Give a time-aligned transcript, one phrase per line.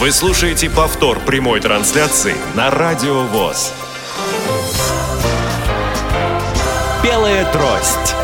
[0.00, 3.72] Вы слушаете повтор прямой трансляции на Радио ВОЗ.
[7.04, 8.23] Белая трость.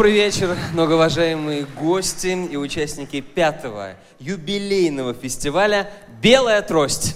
[0.00, 5.90] Добрый вечер, многоуважаемые гости и участники пятого юбилейного фестиваля
[6.22, 7.14] «Белая трость».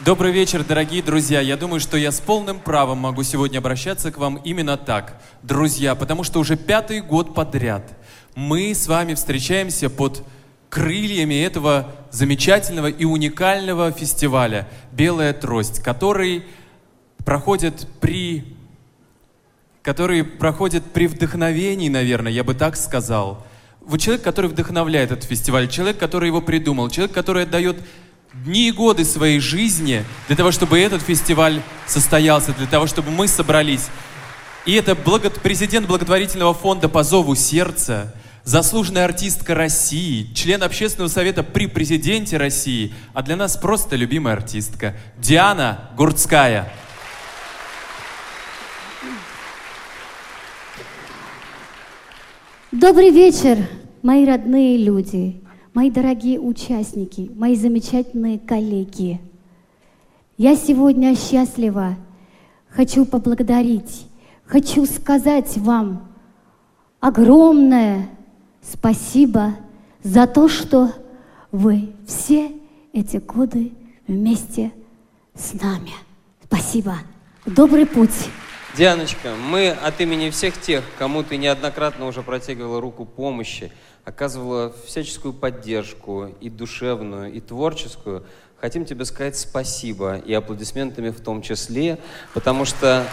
[0.00, 1.40] Добрый вечер, дорогие друзья.
[1.40, 5.94] Я думаю, что я с полным правом могу сегодня обращаться к вам именно так, друзья,
[5.94, 7.96] потому что уже пятый год подряд
[8.34, 10.24] мы с вами встречаемся под
[10.68, 16.44] крыльями этого замечательного и уникального фестиваля «Белая трость», который
[17.24, 18.55] проходит при
[19.86, 23.46] который проходит при вдохновении, наверное, я бы так сказал.
[23.80, 27.76] Вы человек, который вдохновляет этот фестиваль, человек, который его придумал, человек, который отдает
[28.34, 33.28] дни и годы своей жизни для того, чтобы этот фестиваль состоялся, для того, чтобы мы
[33.28, 33.86] собрались.
[34.64, 35.30] И это благо...
[35.30, 38.12] президент благотворительного фонда «По зову сердца»,
[38.42, 44.96] заслуженная артистка России, член общественного совета при президенте России, а для нас просто любимая артистка
[45.16, 46.72] Диана Гурцкая.
[52.72, 53.58] Добрый вечер,
[54.02, 55.40] мои родные люди,
[55.72, 59.20] мои дорогие участники, мои замечательные коллеги.
[60.36, 61.94] Я сегодня счастлива,
[62.68, 64.08] хочу поблагодарить,
[64.44, 66.08] хочу сказать вам
[66.98, 68.08] огромное
[68.60, 69.54] спасибо
[70.02, 70.90] за то, что
[71.52, 72.50] вы все
[72.92, 73.74] эти годы
[74.08, 74.72] вместе
[75.36, 75.92] с нами.
[76.44, 76.96] Спасибо.
[77.46, 78.28] Добрый путь.
[78.76, 83.72] Дианочка, мы от имени всех тех, кому ты неоднократно уже протягивала руку помощи,
[84.04, 88.26] оказывала всяческую поддержку и душевную, и творческую,
[88.60, 91.98] хотим тебе сказать спасибо, и аплодисментами в том числе,
[92.34, 93.06] потому что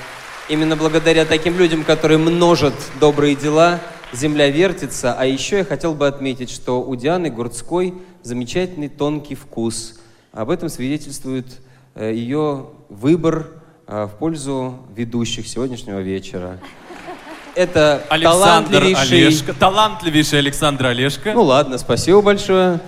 [0.49, 3.79] именно благодаря таким людям, которые множат добрые дела,
[4.11, 5.13] земля вертится.
[5.13, 9.97] А еще я хотел бы отметить, что у Дианы Гурцкой замечательный тонкий вкус.
[10.33, 11.61] Об этом свидетельствует
[11.95, 16.59] э, ее выбор в пользу ведущих сегодняшнего вечера.
[17.55, 19.27] Это Александр талантливейший...
[19.27, 19.53] Олешко.
[19.53, 21.33] Талантливейший Александр Олешко.
[21.33, 22.79] Ну ладно, спасибо большое.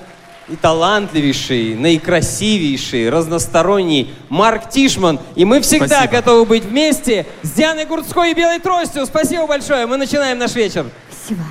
[0.47, 5.19] И талантливейший, наикрасивейший, разносторонний Марк Тишман.
[5.35, 6.11] И мы всегда спасибо.
[6.11, 9.05] готовы быть вместе с Дианой Гурцкой и Белой Тростью.
[9.05, 9.85] Спасибо большое.
[9.87, 10.85] Мы начинаем наш вечер.
[11.09, 11.43] Спасибо.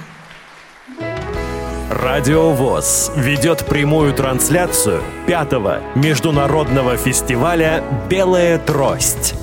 [2.03, 9.35] Радио ВОЗ ведет прямую трансляцию пятого международного фестиваля «Белая трость».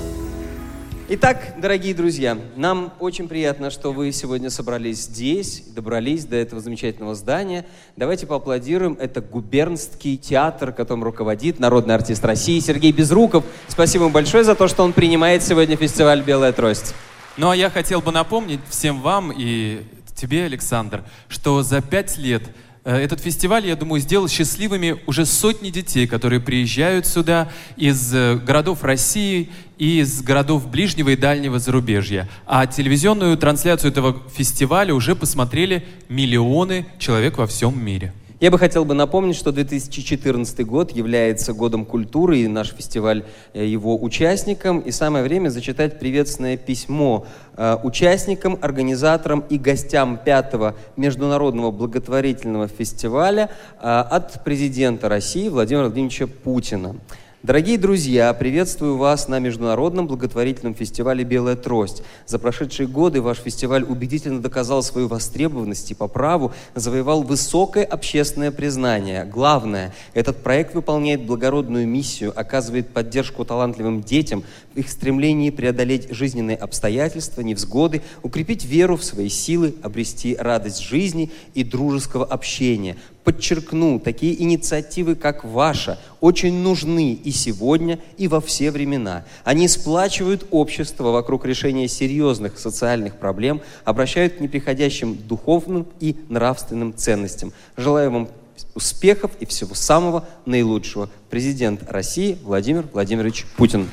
[1.08, 7.14] Итак, дорогие друзья, нам очень приятно, что вы сегодня собрались здесь, добрались до этого замечательного
[7.14, 7.64] здания.
[7.96, 8.98] Давайте поаплодируем.
[9.00, 13.44] Это губернский театр, которым руководит народный артист России Сергей Безруков.
[13.68, 16.94] Спасибо ему большое за то, что он принимает сегодня фестиваль «Белая трость».
[17.38, 19.80] Ну а я хотел бы напомнить всем вам и
[20.22, 22.44] тебе, Александр, что за пять лет
[22.84, 28.36] э, этот фестиваль, я думаю, сделал счастливыми уже сотни детей, которые приезжают сюда из э,
[28.36, 32.28] городов России и из городов ближнего и дальнего зарубежья.
[32.46, 38.12] А телевизионную трансляцию этого фестиваля уже посмотрели миллионы человек во всем мире.
[38.42, 43.22] Я бы хотел бы напомнить, что 2014 год является годом культуры, и наш фестиваль
[43.52, 44.80] э, его участникам.
[44.80, 47.24] И самое время зачитать приветственное письмо
[47.56, 53.48] э, участникам, организаторам и гостям пятого международного благотворительного фестиваля
[53.80, 56.96] э, от президента России Владимира Владимировича Путина.
[57.42, 62.04] Дорогие друзья, приветствую вас на международном благотворительном фестивале «Белая трость».
[62.24, 68.52] За прошедшие годы ваш фестиваль убедительно доказал свою востребованность и по праву завоевал высокое общественное
[68.52, 69.24] признание.
[69.24, 76.56] Главное, этот проект выполняет благородную миссию, оказывает поддержку талантливым детям в их стремлении преодолеть жизненные
[76.56, 84.40] обстоятельства, невзгоды, укрепить веру в свои силы, обрести радость жизни и дружеского общения, подчеркну, такие
[84.42, 89.24] инициативы, как ваша, очень нужны и сегодня, и во все времена.
[89.44, 97.52] Они сплачивают общество вокруг решения серьезных социальных проблем, обращают к неприходящим духовным и нравственным ценностям.
[97.76, 98.28] Желаю вам
[98.74, 101.08] успехов и всего самого наилучшего.
[101.30, 103.88] Президент России Владимир Владимирович Путин.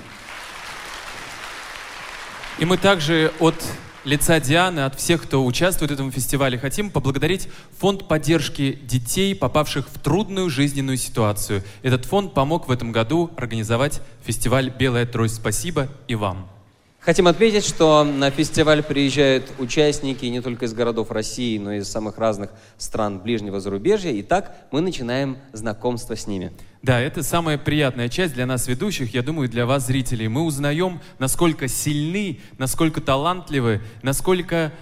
[2.59, 3.55] И мы также от
[4.03, 9.87] лица Дианы, от всех, кто участвует в этом фестивале, хотим поблагодарить фонд поддержки детей, попавших
[9.89, 11.63] в трудную жизненную ситуацию.
[11.81, 15.35] Этот фонд помог в этом году организовать фестиваль «Белая трость».
[15.35, 16.58] Спасибо и вам.
[16.99, 21.87] Хотим отметить, что на фестиваль приезжают участники не только из городов России, но и из
[21.87, 24.11] самых разных стран ближнего зарубежья.
[24.19, 26.51] Итак, мы начинаем знакомство с ними.
[26.81, 30.27] Да, это самая приятная часть для нас, ведущих, я думаю, для вас, зрителей.
[30.27, 34.73] Мы узнаем, насколько сильны, насколько талантливы, насколько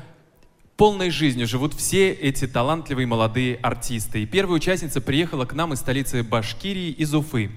[0.76, 4.24] полной жизнью живут все эти талантливые молодые артисты.
[4.24, 7.52] И первая участница приехала к нам из столицы Башкирии, из Уфы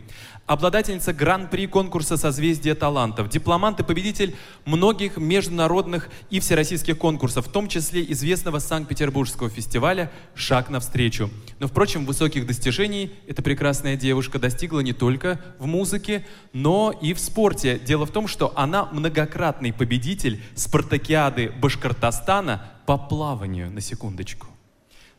[0.51, 7.69] обладательница гран-при конкурса «Созвездие талантов», дипломант и победитель многих международных и всероссийских конкурсов, в том
[7.69, 11.31] числе известного Санкт-Петербургского фестиваля «Шаг навстречу».
[11.61, 17.21] Но, впрочем, высоких достижений эта прекрасная девушка достигла не только в музыке, но и в
[17.21, 17.79] спорте.
[17.79, 24.49] Дело в том, что она многократный победитель спартакиады Башкортостана по плаванию, на секундочку.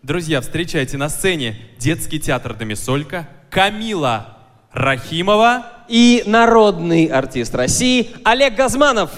[0.03, 4.40] Друзья, встречайте на сцене детский театр «Домисолька» Камила
[4.73, 9.11] Рахимова и народный артист России Олег Газманов.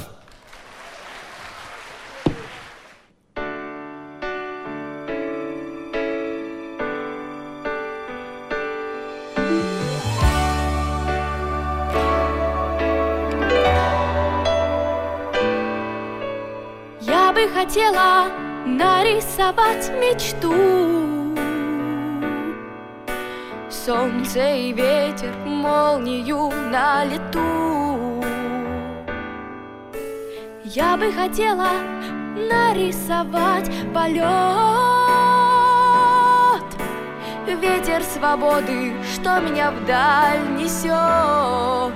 [17.01, 18.31] Я бы хотела
[18.65, 21.23] нарисовать мечту
[23.86, 28.24] солнце и ветер, молнию на лету.
[30.63, 31.70] Я бы хотела
[32.38, 34.24] нарисовать полет,
[37.60, 41.94] ветер свободы, что меня вдаль несет.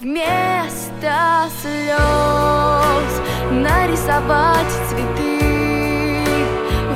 [0.00, 3.20] Вместо слез
[3.52, 6.24] нарисовать цветы,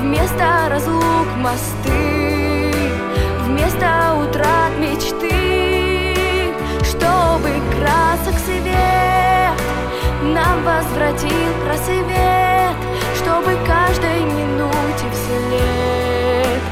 [0.01, 2.14] вместо разлук мосты
[3.85, 9.59] вместо утрат мечты, чтобы красок свет
[10.23, 12.77] нам возвратил рассвет,
[13.17, 16.63] чтобы каждой минуте вслед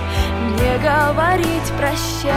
[0.59, 2.33] не говорить прощай.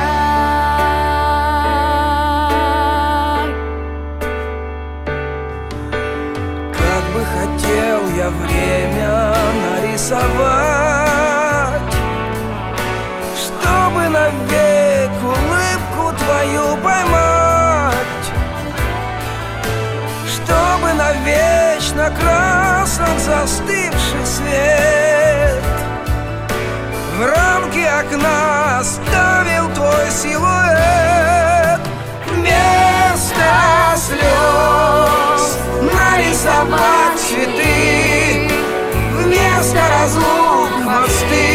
[6.74, 9.36] Как бы хотел я время
[9.82, 10.46] нарисовать
[14.15, 14.64] навек
[16.45, 17.95] твою поймать
[20.27, 25.63] Чтобы навечно красок застывший свет
[27.17, 31.79] В рамки окна ставил твой силуэт.
[32.31, 33.45] Вместо
[33.95, 38.49] слез нарисовать цветы
[39.13, 41.54] Вместо разлук мосты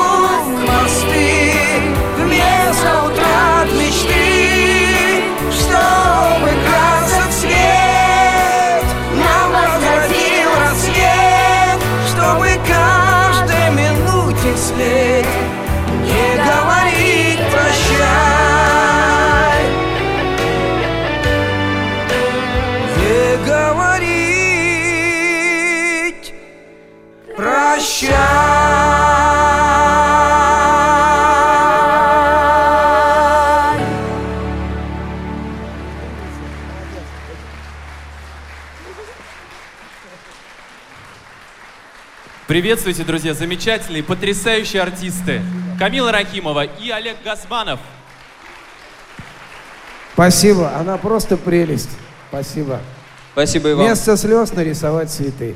[42.51, 45.41] Приветствуйте, друзья, замечательные, потрясающие артисты.
[45.79, 47.79] Камила Рахимова и Олег Газманов.
[50.11, 51.91] Спасибо, она просто прелесть.
[52.27, 52.81] Спасибо.
[53.31, 53.85] Спасибо и вам.
[53.85, 55.55] Вместо слез нарисовать цветы.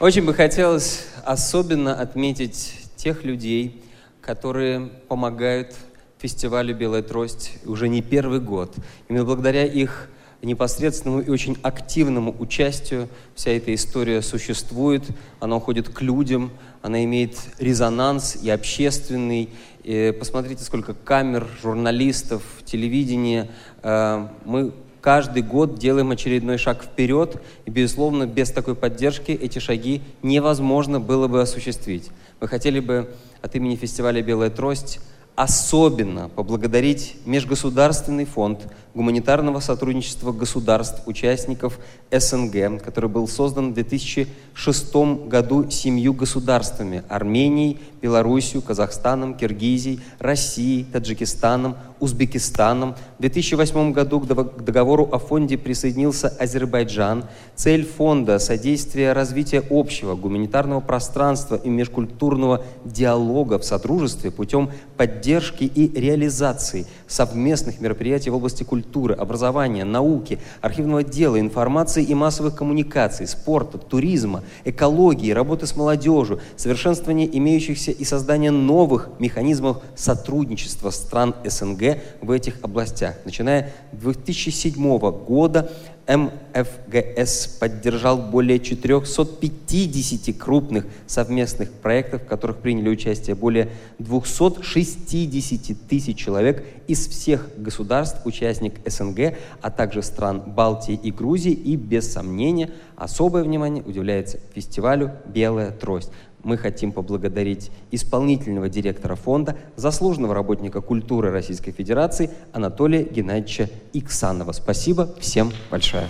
[0.00, 3.84] Очень бы хотелось особенно отметить тех людей,
[4.22, 5.74] которые помогают
[6.20, 8.74] фестивалю «Белая трость» уже не первый год.
[9.10, 10.08] Именно благодаря их
[10.42, 15.04] непосредственному и очень активному участию вся эта история существует,
[15.40, 16.50] она уходит к людям,
[16.82, 19.48] она имеет резонанс и общественный.
[19.84, 23.48] И посмотрите, сколько камер, журналистов, телевидения.
[23.82, 30.02] Э, мы каждый год делаем очередной шаг вперед, и, безусловно, без такой поддержки эти шаги
[30.22, 32.10] невозможно было бы осуществить.
[32.40, 33.08] Мы хотели бы
[33.42, 35.00] от имени фестиваля «Белая трость»
[35.42, 38.60] особенно поблагодарить Межгосударственный фонд
[38.94, 41.78] гуманитарного сотрудничества государств, участников
[42.10, 44.94] СНГ, который был создан в 2006 2006
[45.28, 52.96] году семью государствами– Арменией, Белоруссией, Казахстаном, Киргизией, Россией, Таджикистаном, Узбекистаном.
[53.18, 54.26] В 2008 году к
[54.64, 57.26] договору о фонде присоединился Азербайджан.
[57.54, 65.98] Цель фонда– содействие развития общего гуманитарного пространства и межкультурного диалога в сотрудничестве путем поддержки и
[65.98, 73.78] реализации совместных мероприятий в области культуры, образования, науки, архивного дела, информации и массовых коммуникаций, спорта,
[73.78, 82.30] туризма, экологии, работы с молодежью, совершенствования имеющихся и создания новых механизмов сотрудничества стран СНГ в
[82.30, 83.16] этих областях.
[83.24, 85.70] Начиная с 2007 года
[86.08, 96.64] МФГС поддержал более 450 крупных совместных проектов, в которых приняли участие более 260 тысяч человек
[96.88, 101.52] из всех государств, участник СНГ, а также стран Балтии и Грузии.
[101.52, 106.10] И без сомнения особое внимание уделяется фестивалю «Белая трость».
[106.44, 114.52] Мы хотим поблагодарить исполнительного директора фонда, заслуженного работника культуры Российской Федерации Анатолия Геннадьевича Иксанова.
[114.52, 116.08] Спасибо всем большое.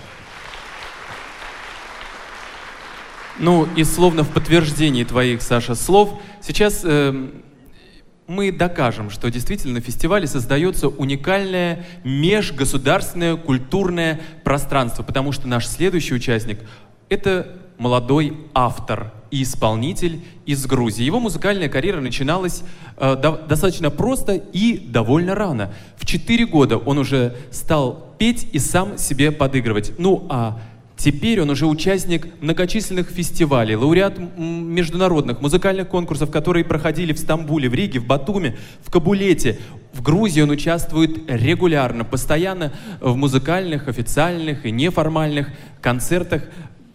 [3.39, 7.29] Ну и словно в подтверждении твоих, Саша, слов, сейчас э,
[8.27, 16.13] мы докажем, что действительно на фестивале создается уникальное межгосударственное культурное пространство, потому что наш следующий
[16.13, 16.59] участник—
[17.09, 21.03] это молодой автор и исполнитель из Грузии.
[21.03, 22.63] Его музыкальная карьера начиналась
[22.95, 25.73] э, до, достаточно просто и довольно рано.
[25.97, 29.93] В четыре года он уже стал петь и сам себе подыгрывать.
[29.97, 30.59] Ну а
[30.95, 37.73] Теперь он уже участник многочисленных фестивалей, лауреат международных музыкальных конкурсов, которые проходили в Стамбуле, в
[37.73, 39.57] Риге, в Батуме, в Кабулете.
[39.91, 45.49] В Грузии он участвует регулярно, постоянно в музыкальных, официальных и неформальных
[45.81, 46.43] концертах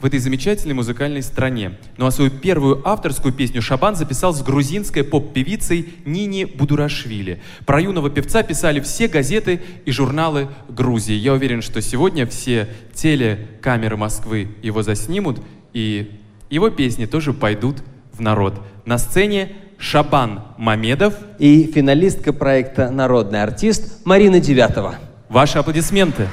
[0.00, 1.72] в этой замечательной музыкальной стране.
[1.96, 7.40] Ну а свою первую авторскую песню Шабан записал с грузинской поп-певицей Нини Будурашвили.
[7.66, 11.14] Про юного певца писали все газеты и журналы Грузии.
[11.14, 15.40] Я уверен, что сегодня все телекамеры Москвы его заснимут,
[15.72, 17.78] и его песни тоже пойдут
[18.12, 18.62] в народ.
[18.84, 24.96] На сцене Шабан Мамедов и финалистка проекта «Народный артист» Марина Девятова.
[25.28, 26.28] Ваши аплодисменты.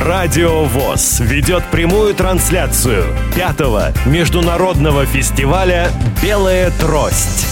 [0.00, 3.04] Радио ВОЗ ведет прямую трансляцию
[3.36, 5.90] пятого международного фестиваля
[6.22, 7.46] «Белая трость».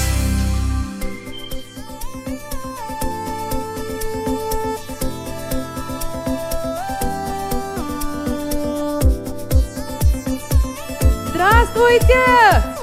[11.35, 12.79] Здравствуйте!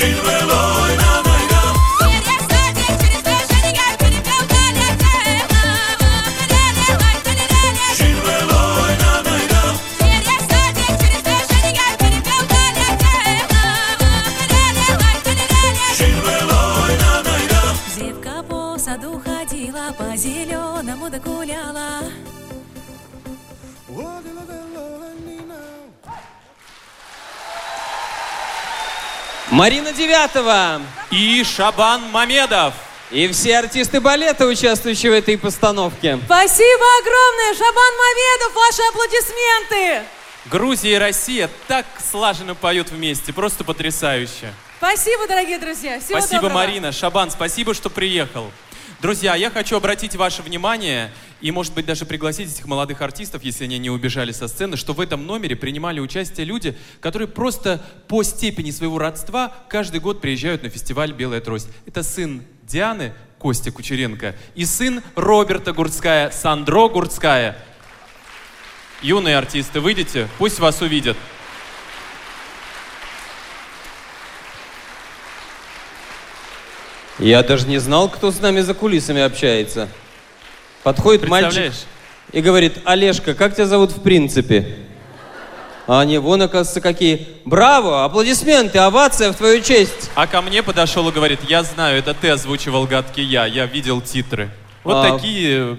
[0.00, 0.79] Silver Lord.
[29.90, 32.74] Марина Девятова И Шабан Мамедов.
[33.10, 36.18] и все артисты балета, участвующие в этой постановке.
[36.24, 40.02] Спасибо огромное, Шабан Маведов, ваши аплодисменты.
[40.46, 44.52] Грузия и Россия так слаженно поют вместе, просто потрясающе.
[44.78, 45.98] Спасибо, дорогие друзья.
[45.98, 46.58] Всего спасибо, доброго.
[46.58, 46.92] Марина.
[46.92, 48.50] Шабан, спасибо, что приехал.
[49.02, 51.10] Друзья, я хочу обратить ваше внимание
[51.40, 54.92] и, может быть, даже пригласить этих молодых артистов, если они не убежали со сцены, что
[54.92, 60.64] в этом номере принимали участие люди, которые просто по степени своего родства каждый год приезжают
[60.64, 61.68] на фестиваль «Белая трость».
[61.86, 67.56] Это сын Дианы, Костя Кучеренко, и сын Роберта Гурцкая, Сандро Гурцкая.
[69.00, 71.16] Юные артисты, выйдите, пусть вас увидят.
[77.20, 79.88] Я даже не знал, кто с нами за кулисами общается.
[80.82, 81.72] Подходит мальчик
[82.32, 84.76] и говорит, Олежка, как тебя зовут в принципе?
[85.86, 87.26] А они, вон, оказывается, какие.
[87.44, 90.10] Браво, аплодисменты, овация в твою честь.
[90.14, 94.00] А ко мне подошел и говорит, я знаю, это ты озвучивал гадкий я, я видел
[94.00, 94.50] титры.
[94.84, 95.10] Вот А.
[95.10, 95.76] такие э,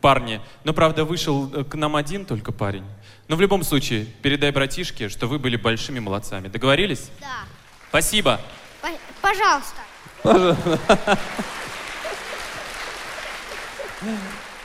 [0.00, 0.40] парни.
[0.64, 2.84] Но, правда, вышел э, к нам один только парень.
[3.26, 6.48] Но в любом случае, передай братишке, что вы были большими молодцами.
[6.48, 7.10] Договорились?
[7.20, 7.26] Да.
[7.90, 8.40] Спасибо.
[8.80, 8.88] П-
[9.20, 9.80] Пожалуйста.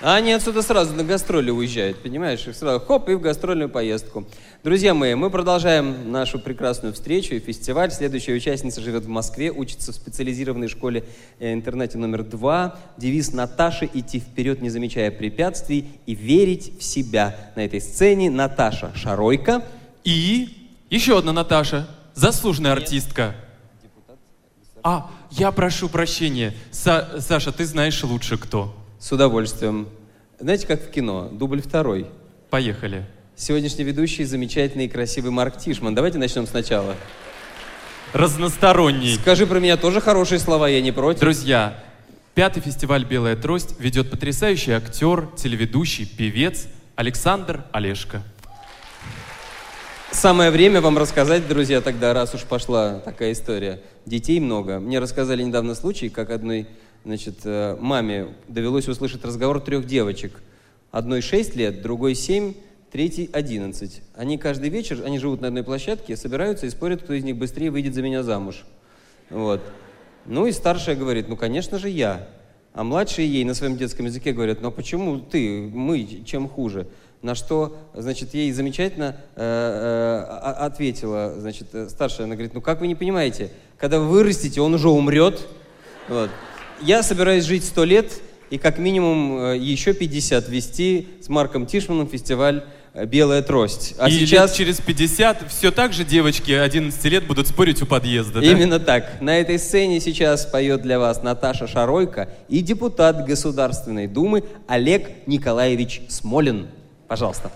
[0.05, 2.45] А они отсюда сразу на гастроли уезжают, понимаешь?
[2.45, 4.25] И сразу хоп, и в гастрольную поездку.
[4.61, 7.89] Друзья мои, мы продолжаем нашу прекрасную встречу и фестиваль.
[7.89, 11.05] Следующая участница живет в Москве, учится в специализированной школе
[11.39, 12.77] э, интернете номер два.
[12.97, 17.37] Девиз Наташи– идти вперед, не замечая препятствий и верить в себя.
[17.55, 19.63] На этой сцене Наташа Шаройко.
[20.03, 23.35] И еще одна Наташа, заслуженная артистка.
[24.83, 26.53] А, я прошу прощения.
[26.71, 28.75] Са- Саша, ты знаешь лучше кто.
[28.99, 29.87] С удовольствием.
[30.39, 31.29] Знаете, как в кино?
[31.31, 32.07] Дубль второй.
[32.49, 33.05] Поехали.
[33.35, 35.95] Сегодняшний ведущий замечательный и красивый Марк Тишман.
[35.95, 36.95] Давайте начнем сначала.
[38.13, 39.15] Разносторонний.
[39.15, 41.19] Скажи про меня тоже хорошие слова, я не против.
[41.19, 41.83] Друзья,
[42.35, 48.21] пятый фестиваль «Белая трость» ведет потрясающий актер, телеведущий, певец Александр Олешко.
[50.11, 53.81] Самое время вам рассказать, друзья, тогда, раз уж пошла такая история.
[54.05, 54.79] Детей много.
[54.79, 56.67] Мне рассказали недавно случай, как одной
[57.05, 60.41] значит, э, маме довелось услышать разговор трех девочек.
[60.91, 62.53] Одной 6 лет, другой 7,
[62.91, 64.01] третий 11.
[64.15, 67.71] Они каждый вечер, они живут на одной площадке, собираются и спорят, кто из них быстрее
[67.71, 68.65] выйдет за меня замуж.
[69.29, 69.61] Вот.
[70.25, 72.27] Ну и старшая говорит, ну, конечно же, я.
[72.73, 76.87] А младшие ей на своем детском языке говорят, ну, а почему ты, мы, чем хуже?
[77.23, 82.81] На что, значит, ей замечательно э, э, ответила, значит, э, старшая, она говорит, ну, как
[82.81, 85.39] вы не понимаете, когда вы вырастете, он уже умрет.
[86.09, 86.29] Вот.
[86.81, 88.11] Я собираюсь жить сто лет
[88.49, 93.95] и как минимум э, еще 50 вести с Марком Тишманом фестиваль э, «Белая трость».
[93.99, 94.49] А и сейчас...
[94.49, 98.45] лет через 50 все так же девочки 11 лет будут спорить у подъезда, да?
[98.45, 99.21] Именно так.
[99.21, 106.01] На этой сцене сейчас поет для вас Наташа Шаройко и депутат Государственной Думы Олег Николаевич
[106.09, 106.67] Смолин.
[107.13, 107.51] Пожалуйста.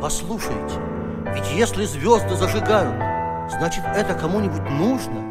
[0.00, 0.80] Послушайте,
[1.32, 2.96] ведь если звезды зажигают,
[3.48, 5.27] значит это кому-нибудь нужно.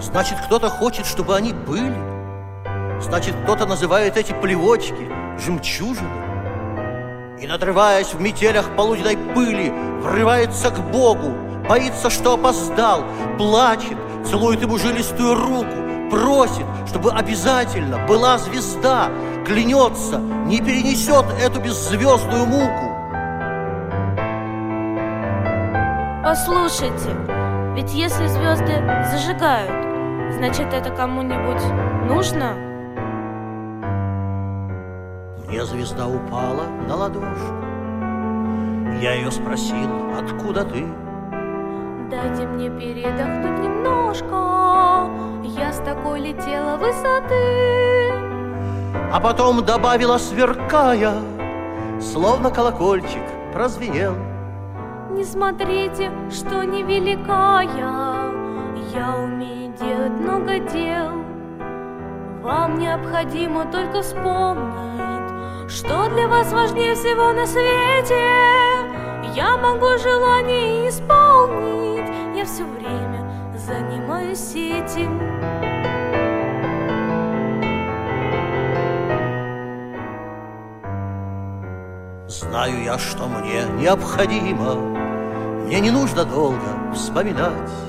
[0.00, 1.96] Значит, кто-то хочет, чтобы они были.
[3.00, 5.08] Значит, кто-то называет эти плевочки
[5.38, 6.08] жемчужины.
[7.40, 11.32] И, надрываясь в метелях полуденной пыли, врывается к Богу,
[11.68, 13.04] боится, что опоздал,
[13.38, 13.96] плачет,
[14.28, 19.10] целует ему жилистую руку, просит, чтобы обязательно была звезда,
[19.46, 22.94] клянется, не перенесет эту беззвездную муку.
[26.24, 27.16] Послушайте,
[27.74, 29.87] ведь если звезды зажигают,
[30.32, 31.62] значит это кому-нибудь
[32.08, 32.54] нужно?
[35.46, 37.54] Мне звезда упала на ладошку.
[39.00, 39.88] Я ее спросил,
[40.18, 40.84] откуда ты?
[42.10, 45.10] Дайте мне передохнуть немножко,
[45.44, 48.12] я с такой летела высоты.
[49.12, 51.14] А потом добавила, сверкая,
[52.00, 54.14] словно колокольчик прозвенел.
[55.10, 57.62] Не смотрите, что невеликая,
[58.92, 59.57] я умею
[60.08, 61.12] делать много дел.
[62.42, 68.14] Вам необходимо только вспомнить, что для вас важнее всего на свете.
[69.34, 75.08] Я могу желание исполнить, я все время сети.
[82.28, 84.74] Знаю я, что мне необходимо,
[85.66, 87.87] Мне не нужно долго вспоминать.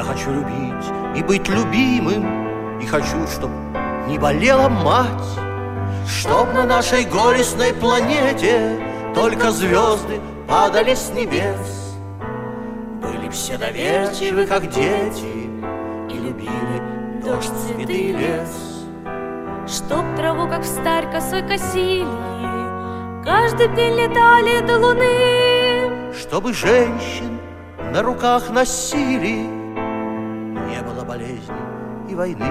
[0.00, 3.50] Я хочу любить и быть любимым, И хочу, чтоб
[4.08, 5.38] не болела мать,
[6.08, 8.80] Чтоб на нашей горестной планете
[9.14, 11.98] Только звезды падали с небес.
[13.02, 15.50] Были все доверчивы, как дети,
[16.08, 18.86] И любили дождь, цветы и лес.
[19.66, 22.06] Чтоб траву, как в старь, косой косили,
[23.22, 26.14] Каждый день летали до луны.
[26.18, 27.38] Чтобы женщин
[27.92, 29.59] на руках носили,
[31.10, 31.56] болезни
[32.08, 32.46] и войны.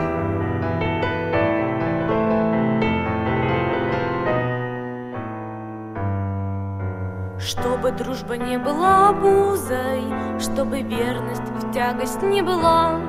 [7.40, 10.04] Чтобы дружба не была обузой,
[10.40, 13.00] Чтобы верность в тягость не была.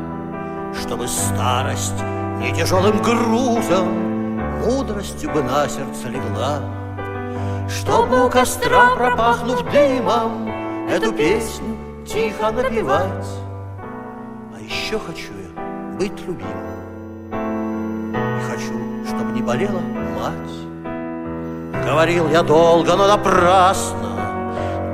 [0.73, 2.01] Чтобы старость
[2.39, 3.89] не тяжелым грузом
[4.65, 6.61] Мудростью бы на сердце легла.
[7.69, 10.49] Чтобы у костра, пропахнув дымом,
[10.89, 13.27] Эту песню тихо напевать.
[14.55, 15.40] А еще хочу
[16.01, 17.31] быть любимым.
[18.15, 18.73] И хочу,
[19.07, 19.81] чтобы не болела
[20.19, 20.55] мать.
[21.85, 24.09] Говорил я долго, но напрасно,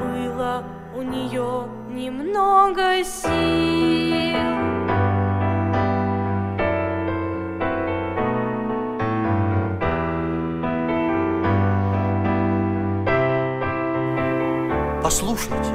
[0.00, 0.64] Было
[0.96, 3.67] у нее немного сил.
[15.08, 15.72] Послушайте,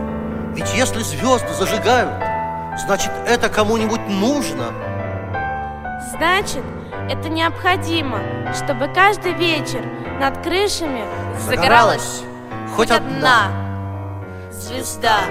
[0.54, 2.24] ведь если звезды зажигают,
[2.86, 4.72] значит это кому-нибудь нужно.
[6.12, 6.62] Значит,
[7.10, 8.22] это необходимо,
[8.56, 9.84] чтобы каждый вечер
[10.20, 11.04] над крышами
[11.48, 12.22] загоралась
[12.76, 13.48] хоть одна.
[14.52, 15.22] звезда.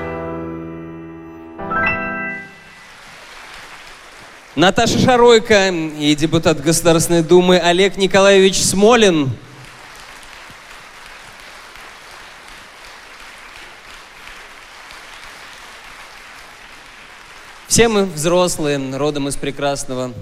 [4.56, 9.30] Наташа Шаройко и депутат Государственной Думы Олег Николаевич Смолин.
[17.72, 20.12] Все мы взрослые, родом из прекрасного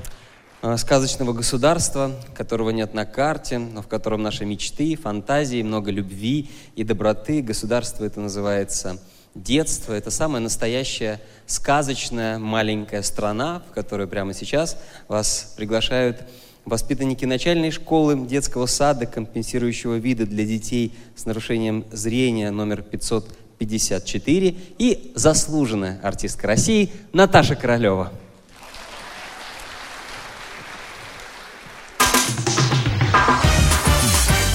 [0.63, 6.49] э, сказочного государства, которого нет на карте, но в котором наши мечты, фантазии, много любви
[6.77, 7.43] и доброты.
[7.43, 9.01] Государство это называется
[9.35, 9.95] детство.
[9.95, 16.23] Это самая настоящая сказочная маленькая страна, в которую прямо сейчас вас приглашают
[16.65, 22.83] воспитанники начальной школы, детского сада, компенсирующего вида для детей с нарушением зрения номер
[23.61, 28.11] 554 и заслуженная артистка России Наташа Королева.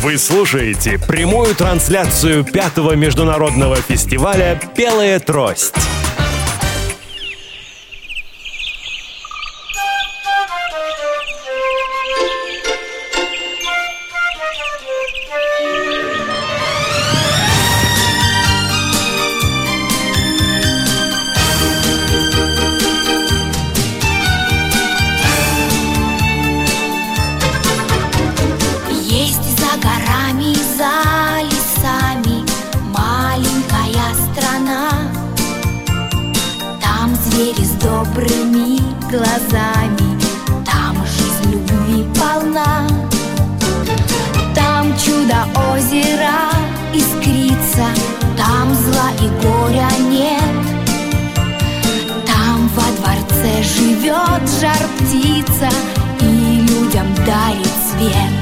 [0.01, 5.75] Вы слушаете прямую трансляцию пятого международного фестиваля «Белая трость».
[54.59, 55.69] Жар птица
[56.21, 58.34] и людям дарит свет.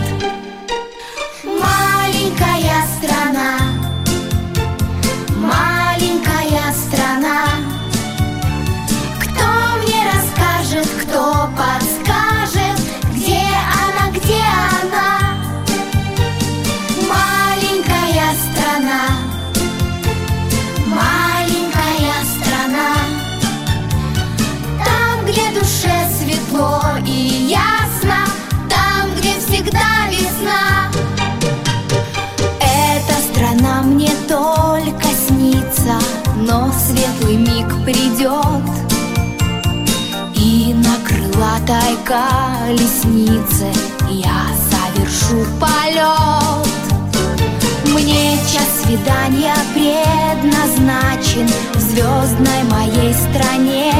[41.63, 43.71] Крылатой колеснице
[44.09, 46.67] я совершу полет
[47.93, 53.93] Мне час свидания предназначен в звездной моей стране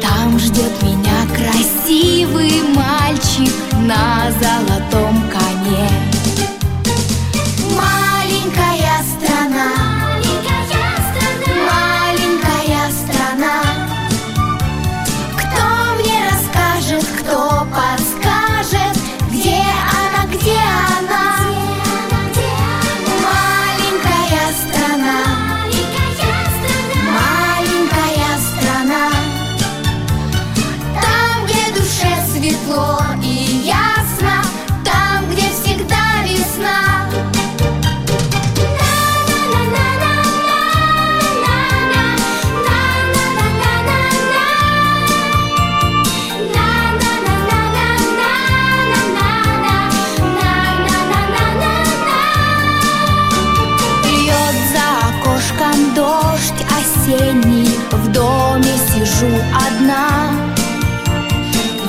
[0.00, 6.05] Там ждет меня красивый мальчик на золотом коне.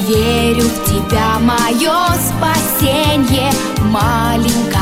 [0.08, 4.77] Верю в тебя, мое спасенье, маленькая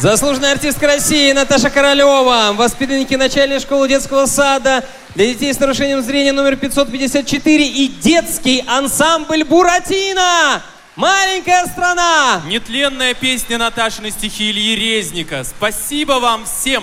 [0.00, 4.82] Заслуженная артистка России Наташа Королева, воспитанники начальной школы детского сада
[5.14, 10.62] для детей с нарушением зрения номер 554 и детский ансамбль «Буратино».
[10.96, 12.40] Маленькая страна!
[12.46, 15.44] Нетленная песня Наташи на стихи Ильи Резника.
[15.44, 16.82] Спасибо вам всем!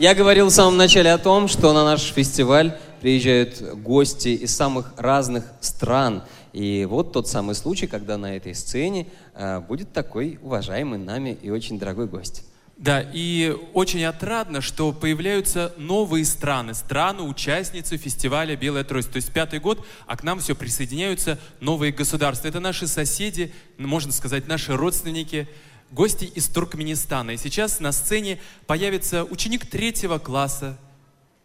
[0.00, 4.92] Я говорил в самом начале о том, что на наш фестиваль приезжают гости из самых
[4.96, 6.24] разных стран.
[6.52, 11.50] И вот тот самый случай, когда на этой сцене э, будет такой уважаемый нами и
[11.50, 12.44] очень дорогой гость.
[12.80, 19.10] Да, и очень отрадно, что появляются новые страны, страны-участницы фестиваля «Белая трость».
[19.10, 22.48] То есть пятый год, а к нам все присоединяются новые государства.
[22.48, 25.46] Это наши соседи, можно сказать, наши родственники,
[25.90, 27.32] гости из Туркменистана.
[27.32, 30.78] И сейчас на сцене появится ученик третьего класса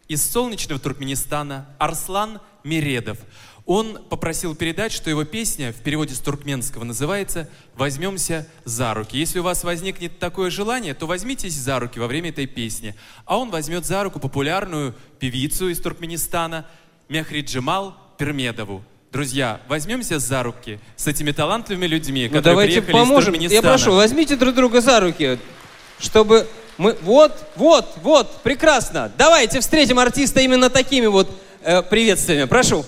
[0.08, 3.18] из солнечного Туркменистана Арслан Миредов.
[3.66, 9.18] Он попросил передать, что его песня в переводе с туркменского называется «Возьмемся за руки».
[9.18, 12.94] Если у вас возникнет такое желание, то возьмитесь за руки во время этой песни.
[13.24, 16.64] А он возьмет за руку популярную певицу из Туркменистана
[17.08, 18.84] Мехрид Джемал Пермедову.
[19.10, 23.34] Друзья, возьмемся за руки с этими талантливыми людьми, Ну, которые давайте приехали поможем.
[23.34, 25.40] из Я прошу, возьмите друг друга за руки,
[25.98, 26.46] чтобы
[26.78, 26.96] мы...
[27.02, 29.10] Вот, вот, вот, прекрасно.
[29.18, 31.28] Давайте встретим артиста именно такими вот
[31.62, 32.44] э, приветствиями.
[32.44, 32.84] Прошу.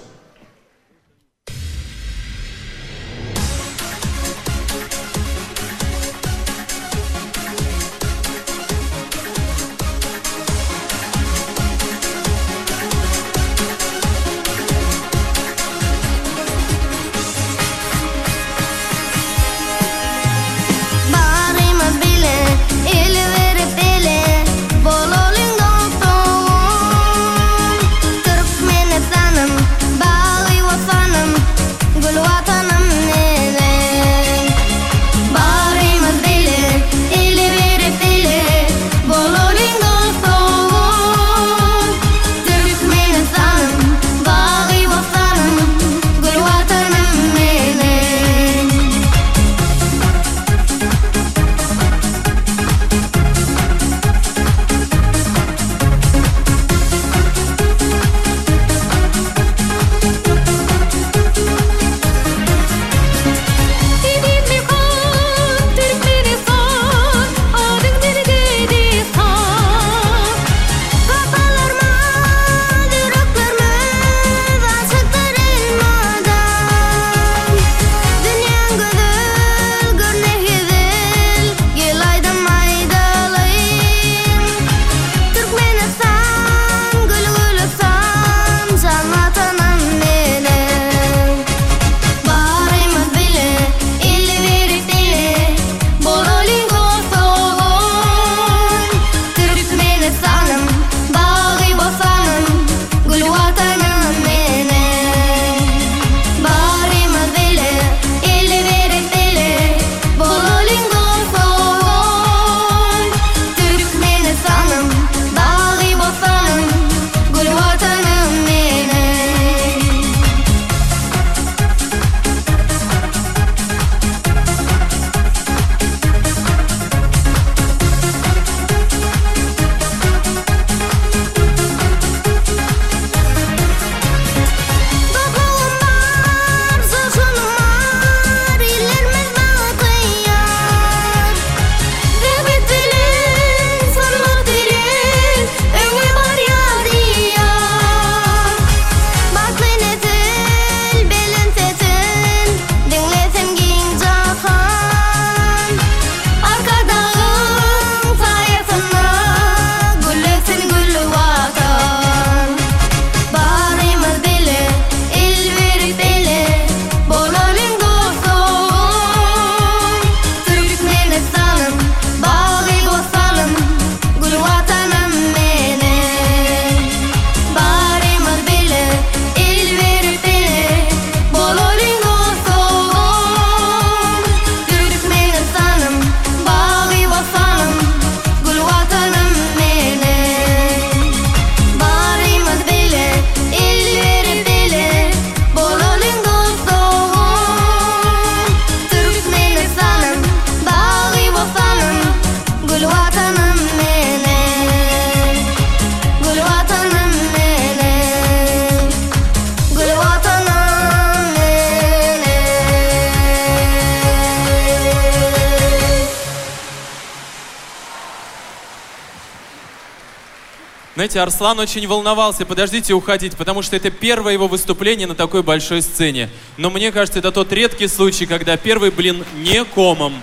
[220.98, 225.80] Знаете, Арслан очень волновался, подождите уходить, потому что это первое его выступление на такой большой
[225.80, 226.28] сцене.
[226.56, 230.20] Но мне кажется, это тот редкий случай, когда первый блин не комом.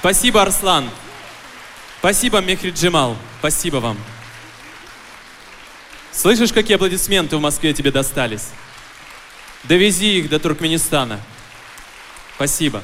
[0.00, 0.90] Спасибо, Арслан.
[2.00, 3.16] Спасибо, Мехрид Джемал.
[3.38, 3.96] Спасибо вам.
[6.10, 8.48] Слышишь, какие аплодисменты в Москве тебе достались?
[9.62, 11.20] Довези их до Туркменистана.
[12.34, 12.82] Спасибо.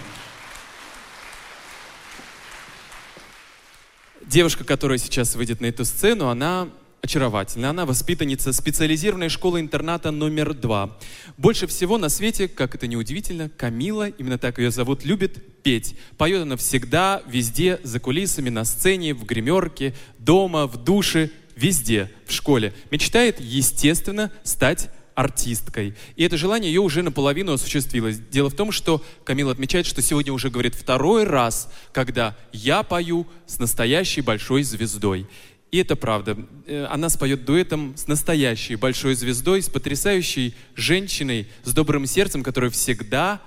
[4.21, 6.69] Девушка, которая сейчас выйдет на эту сцену, она
[7.05, 7.71] очаровательна.
[7.71, 10.99] Она воспитанница специализированной школы-интерната номер два.
[11.37, 15.97] Больше всего на свете, как это неудивительно, Камила, именно так ее зовут, любит петь.
[16.17, 22.33] Поет она всегда, везде, за кулисами, на сцене, в гримерке, дома, в душе, везде, в
[22.33, 22.73] школе.
[22.91, 25.95] Мечтает, естественно, стать артисткой.
[26.17, 28.19] И это желание ее уже наполовину осуществилось.
[28.19, 33.27] Дело в том, что Камила отмечает, что сегодня уже говорит второй раз, когда я пою
[33.47, 35.29] с настоящей большой звездой.
[35.75, 36.37] И это правда.
[36.69, 42.71] Э, она споет дуэтом с настоящей большой звездой, с потрясающей женщиной, с добрым сердцем, которая
[42.71, 43.41] всегда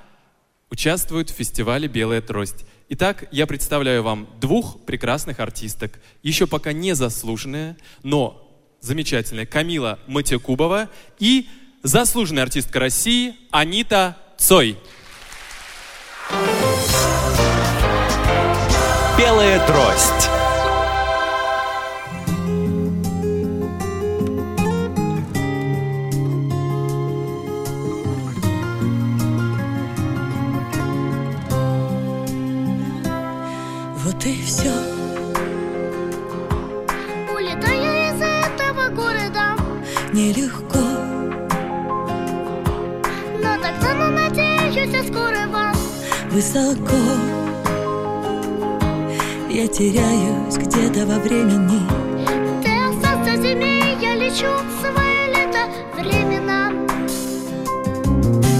[0.69, 2.65] участвует в фестивале «Белая трость».
[2.89, 8.45] Итак, я представляю вам двух прекрасных артисток, еще пока не заслуженная, но
[8.81, 11.47] замечательная Камила Матекубова и
[11.81, 14.77] заслуженная артистка России Анита Цой.
[19.17, 20.36] Белая трость.
[34.27, 34.73] И все.
[37.33, 39.55] Улетаю из этого города
[40.11, 40.85] Нелегко,
[43.41, 45.71] Но так ценно надеюсь я скорого
[46.29, 47.03] высоко.
[49.49, 51.79] Я теряюсь где-то во времени.
[52.61, 56.73] Ты остался зиме, я лечу в свое лето временно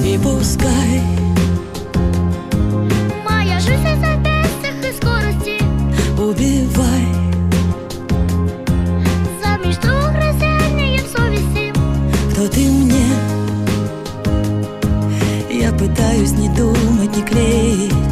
[0.06, 1.02] И пускай
[3.30, 4.07] Моя жизнь
[6.30, 7.08] убивай,
[9.42, 11.74] За мечту грызением совести
[12.32, 13.08] кто ты мне.
[15.50, 18.07] Я пытаюсь не думать, не клеить.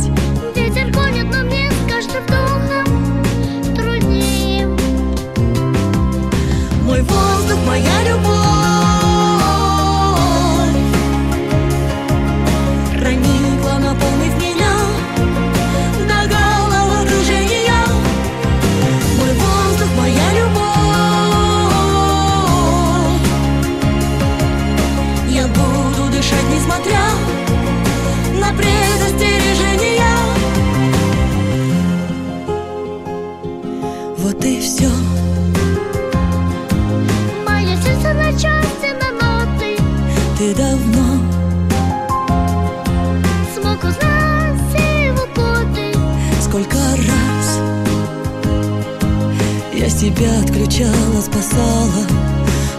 [50.18, 52.06] Я себя отключала, спасала.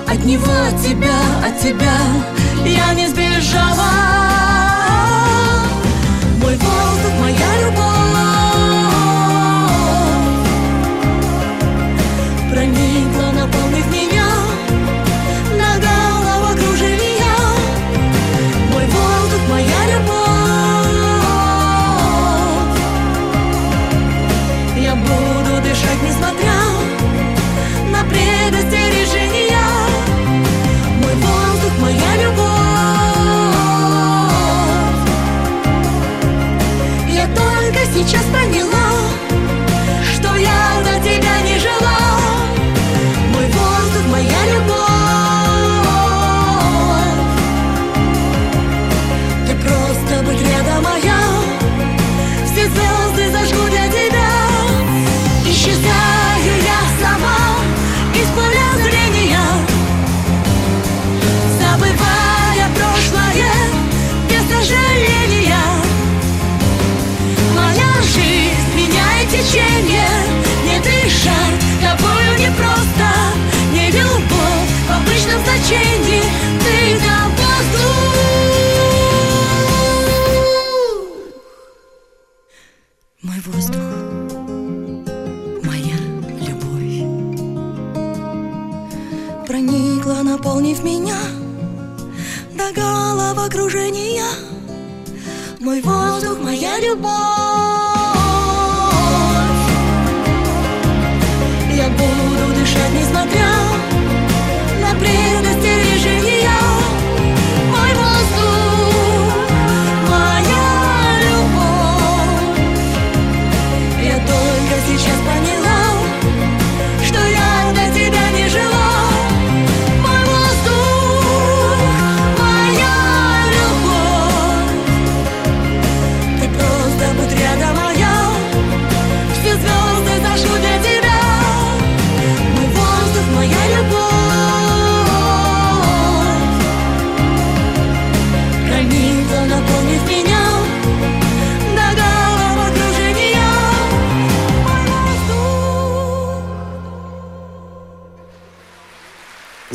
[0.09, 1.99] От него, от тебя, от тебя
[2.65, 3.93] Я не сбежала.
[6.41, 7.56] Мой воздух, моя
[69.57, 70.36] 千年。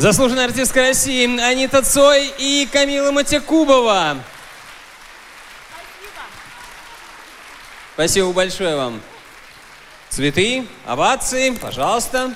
[0.02, 4.18] Заслуженная артистка России Анита Цой и Камила Матякубова.
[7.94, 9.00] Спасибо большое вам.
[10.08, 12.34] Цветы, овации, пожалуйста.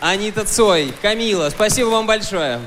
[0.00, 2.60] Анита Цой, Камила, спасибо вам большое.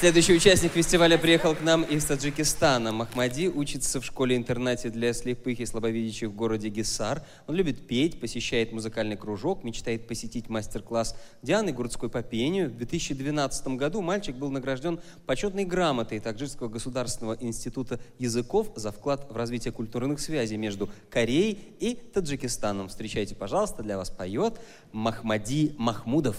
[0.00, 2.90] Следующий участник фестиваля приехал к нам из Таджикистана.
[2.90, 7.22] Махмади учится в школе-интернате для слепых и слабовидящих в городе Гисар.
[7.46, 12.70] Он любит петь, посещает музыкальный кружок, мечтает посетить мастер-класс Дианы Гурцкой по пению.
[12.70, 19.36] В 2012 году мальчик был награжден почетной грамотой Таджикского государственного института языков за вклад в
[19.36, 22.88] развитие культурных связей между Кореей и Таджикистаном.
[22.88, 26.38] Встречайте, пожалуйста, для вас поет Махмади Махмудов.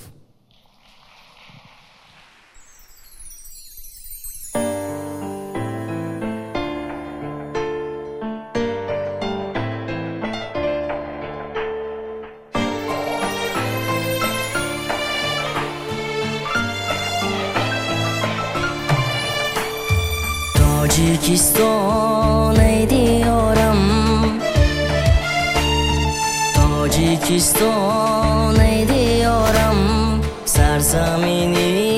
[21.12, 23.80] Tacikistan ediyorum.
[26.56, 30.22] Tacikistan ediyorum.
[30.46, 31.91] Serzeminimi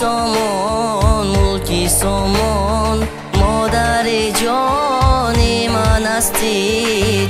[0.00, 2.98] сомон мулки сомон
[3.40, 6.56] модари ҷони ман ҳастӣ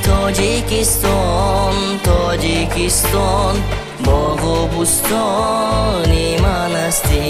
[0.07, 3.55] тоҷикистон тоҷикистон
[4.07, 7.25] боғу бустони ман ҳастӣ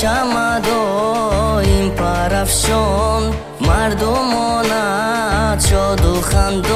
[0.00, 3.22] чамадоим парафшон
[3.66, 6.69] мардумонат шоду ханд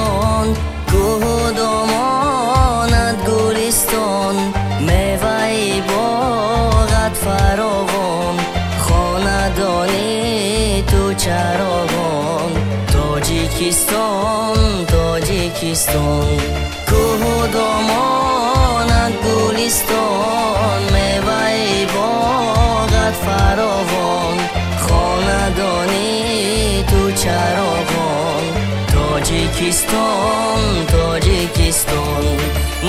[29.74, 30.62] тобистон
[30.92, 32.24] тоҷикистон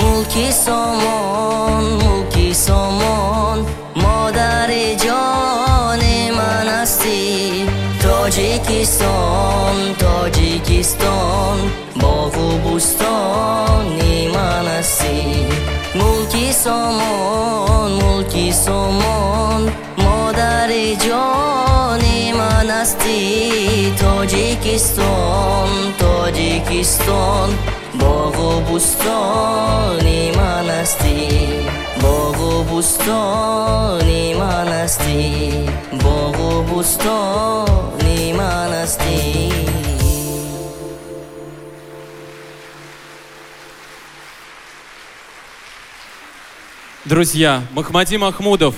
[0.00, 3.58] мулки сомон мулки сомон
[4.02, 7.20] модари ҷони ман ҳастӣ
[8.02, 11.56] тоҷикистон тоҷикистон
[12.02, 15.16] боғу бӯстони ман ҳастӣ
[15.98, 19.60] мулки сомон мулки сомон
[20.04, 21.75] модари ҷон
[22.66, 25.70] манасти тоҷикистон
[26.02, 27.50] тоҷикистон
[28.00, 31.16] боғу бустони ман ҳастӣ
[32.02, 35.18] боғу бустони ман ҳастӣ
[36.04, 36.54] боғу
[47.12, 48.74] Друзья, Махмади Махмудов,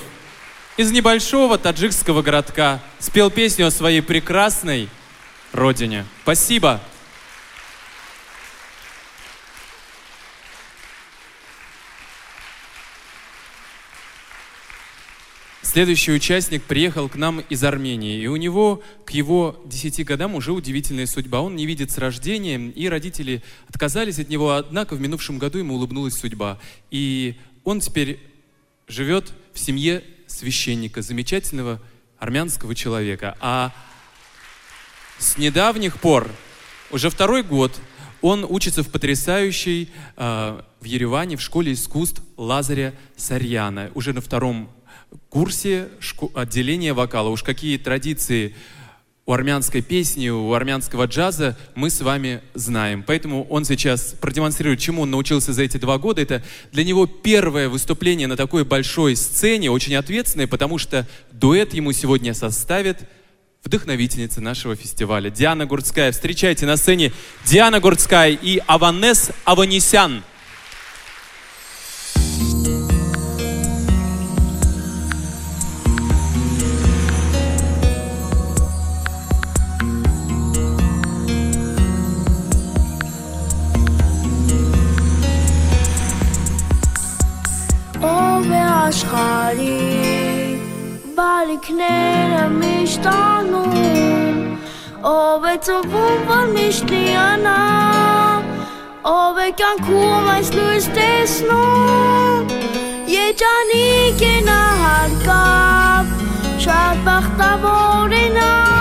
[0.78, 4.88] из небольшого таджикского городка спел песню о своей прекрасной
[5.52, 6.06] родине.
[6.22, 6.80] Спасибо.
[15.62, 20.52] Следующий участник приехал к нам из Армении, и у него к его 10 годам уже
[20.52, 21.40] удивительная судьба.
[21.40, 25.74] Он не видит с рождения, и родители отказались от него, однако в минувшем году ему
[25.74, 26.60] улыбнулась судьба.
[26.92, 28.20] И он теперь
[28.86, 30.04] живет в семье
[30.38, 31.80] священника, замечательного
[32.18, 33.36] армянского человека.
[33.40, 33.72] А
[35.18, 36.30] с недавних пор,
[36.90, 37.78] уже второй год,
[38.20, 43.90] он учится в потрясающей э, в Ереване в школе искусств Лазаря Сарьяна.
[43.94, 44.70] Уже на втором
[45.28, 47.28] курсе шко- отделения вокала.
[47.28, 48.54] Уж какие традиции
[49.28, 53.04] у армянской песни, у армянского джаза мы с вами знаем.
[53.06, 56.22] Поэтому он сейчас продемонстрирует, чему он научился за эти два года.
[56.22, 61.92] Это для него первое выступление на такой большой сцене, очень ответственное, потому что дуэт ему
[61.92, 63.00] сегодня составит
[63.62, 66.10] вдохновительница нашего фестиваля Диана Гурцкая.
[66.10, 67.12] Встречайте на сцене
[67.44, 70.22] Диана Гурцкая и Аванес Аванесян.
[88.88, 89.72] Աշխարի
[91.16, 94.38] Բալիքները միշտ անում
[95.10, 97.58] Ով է ծնվում, որ միշտ լիանա
[99.12, 102.56] Ով է կյանքում այս լույս տեսնում
[103.12, 106.16] Երջանիկ է նա հարկավ
[106.64, 108.77] Շատ բախտավոր է նա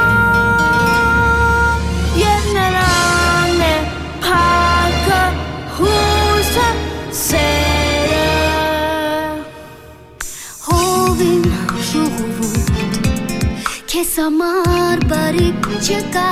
[13.97, 16.25] Քեզ համար բարիք չկա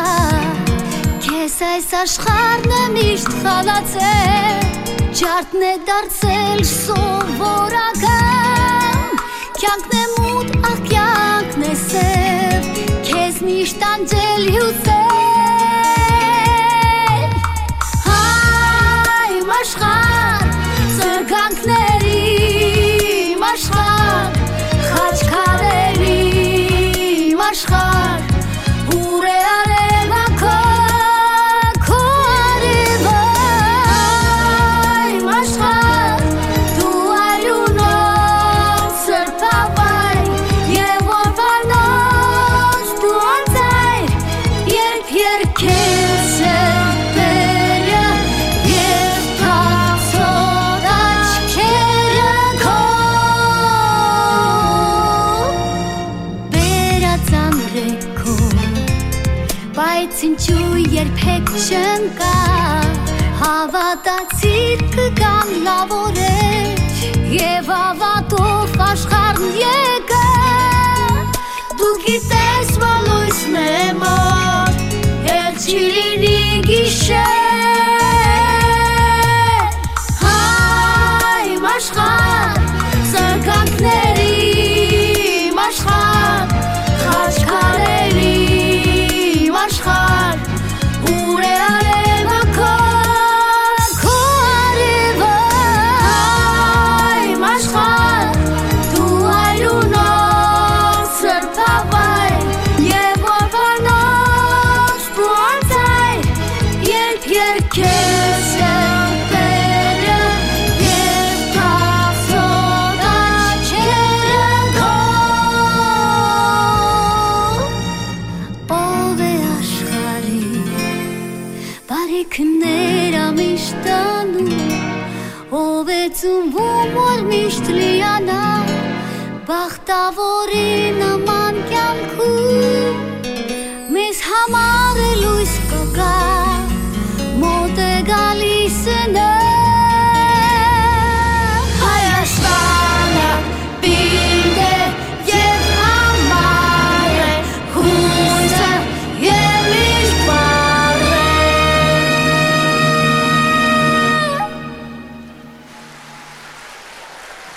[1.26, 4.60] Քեզ այս աշխարհն է միշտ խալացել
[5.18, 7.98] Ջարդն է դարձել սովորական
[9.58, 12.70] Կյանքն է մութ, ախ կյանքն է սև
[13.10, 15.45] Քեզ միշտ անջել հյուսել
[61.66, 62.34] չընկա
[63.40, 66.84] Հավատացիր կգան լավ օրեր
[67.36, 70.28] Եվ ավատով աշխարհն եկա
[71.80, 74.86] Դու գիտես որ լույսն է մոտ
[75.40, 77.45] Էլ չի լինի գիշեր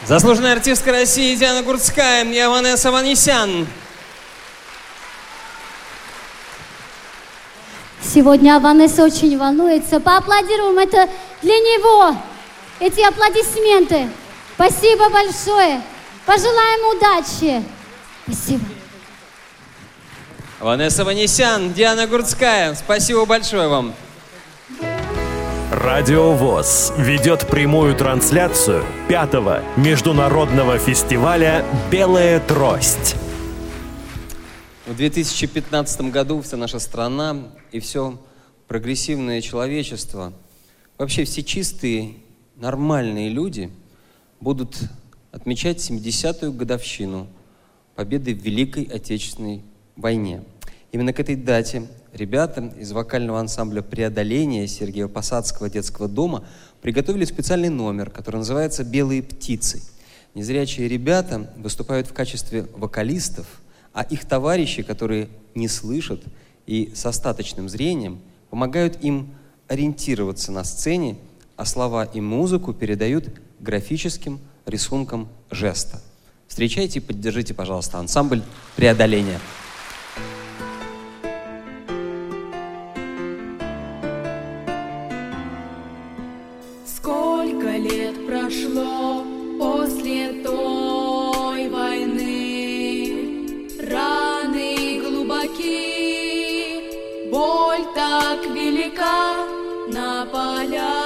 [0.08, 3.66] Заслуженная артистка России Диана Гурцкая и Аванесса Ванесян.
[8.02, 10.00] Сегодня Аванесса очень волнуется.
[10.00, 11.10] Поаплодируем это
[11.42, 12.16] для него.
[12.80, 14.08] Эти аплодисменты.
[14.54, 15.82] Спасибо большое.
[16.24, 17.62] Пожелаем удачи.
[18.24, 18.64] Спасибо.
[20.58, 22.74] Ванесса Ванесян, Диана Гурцкая.
[22.74, 23.94] Спасибо большое вам.
[25.70, 31.62] Радио ВОЗ ведет прямую трансляцию пятого международного фестиваля
[31.92, 33.16] «Белая трость».
[34.86, 38.18] В 2015 году вся наша страна и все
[38.66, 40.32] прогрессивное человечество,
[40.96, 42.14] вообще все чистые,
[42.56, 43.70] нормальные люди
[44.40, 44.74] будут
[45.32, 47.26] отмечать 70-ю годовщину
[47.94, 49.62] победы в Великой Отечественной
[49.96, 50.44] войне.
[50.92, 56.44] Именно к этой дате ребята из вокального ансамбля «Преодоление» Сергея Посадского детского дома
[56.80, 59.82] приготовили специальный номер, который называется «Белые птицы».
[60.34, 63.46] Незрячие ребята выступают в качестве вокалистов,
[63.92, 66.22] а их товарищи, которые не слышат
[66.66, 69.34] и с остаточным зрением, помогают им
[69.66, 71.16] ориентироваться на сцене,
[71.56, 73.28] а слова и музыку передают
[73.58, 76.00] графическим рисунком жеста.
[76.46, 78.42] Встречайте и поддержите, пожалуйста, ансамбль
[78.76, 79.38] «Преодоление».
[98.18, 99.46] Так велика
[99.92, 100.97] на полях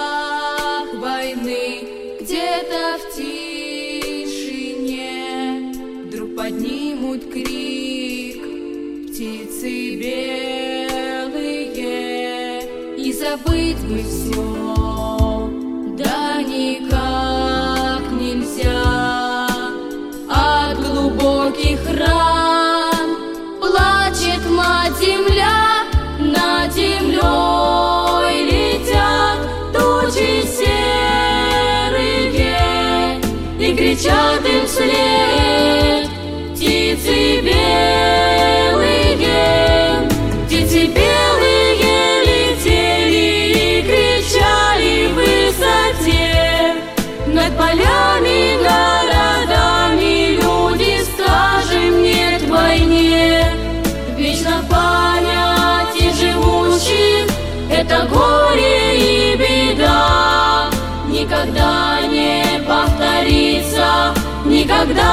[33.82, 35.31] кричат им вслед
[64.82, 65.08] никогда.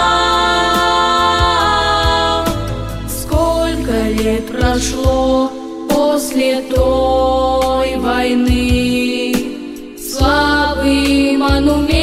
[3.08, 5.52] Сколько лет прошло
[5.90, 9.36] после той войны,
[9.98, 11.99] славы монумент,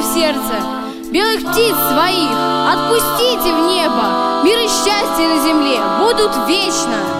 [0.00, 0.54] в сердце.
[1.10, 2.30] Белых птиц своих
[2.72, 7.17] отпустите в небо, мир и счастье на земле будут вечно.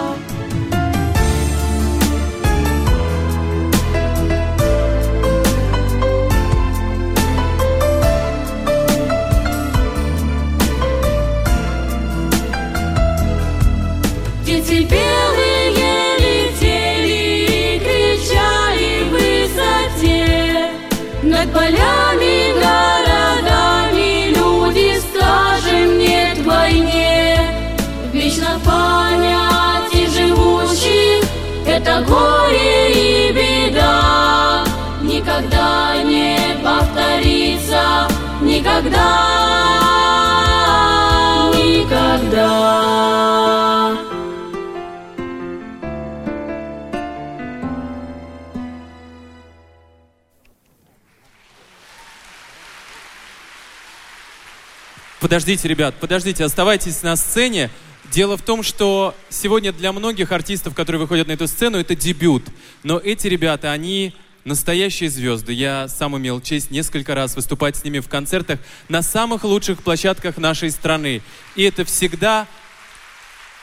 [55.29, 57.69] Подождите, ребят, подождите, оставайтесь на сцене.
[58.11, 62.43] Дело в том, что сегодня для многих артистов, которые выходят на эту сцену, это дебют.
[62.81, 65.53] Но эти ребята, они настоящие звезды.
[65.53, 70.37] Я сам имел честь несколько раз выступать с ними в концертах на самых лучших площадках
[70.37, 71.21] нашей страны.
[71.55, 72.47] И это всегда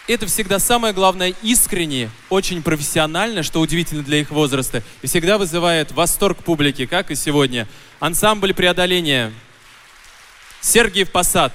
[0.07, 5.91] это всегда самое главное искренне, очень профессионально, что удивительно для их возраста, и всегда вызывает
[5.91, 7.67] восторг публики, как и сегодня.
[7.99, 9.33] Ансамбль преодоления.
[10.67, 11.53] Сергиев Посад.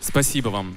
[0.00, 0.76] Спасибо вам.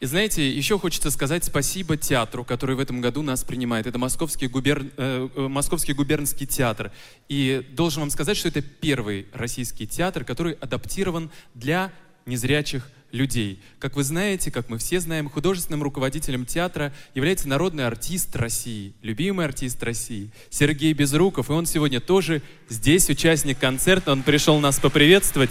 [0.00, 3.86] И знаете, еще хочется сказать спасибо театру, который в этом году нас принимает.
[3.86, 4.86] Это Московский, губер...
[4.96, 6.90] э, э, Московский губернский театр.
[7.28, 11.92] И должен вам сказать, что это первый российский театр, который адаптирован для
[12.24, 13.60] незрячих людей.
[13.78, 19.44] Как вы знаете, как мы все знаем, художественным руководителем театра является народный артист России, любимый
[19.44, 21.50] артист России Сергей Безруков.
[21.50, 22.40] И он сегодня тоже
[22.70, 24.12] здесь, участник концерта.
[24.12, 25.50] Он пришел нас поприветствовать.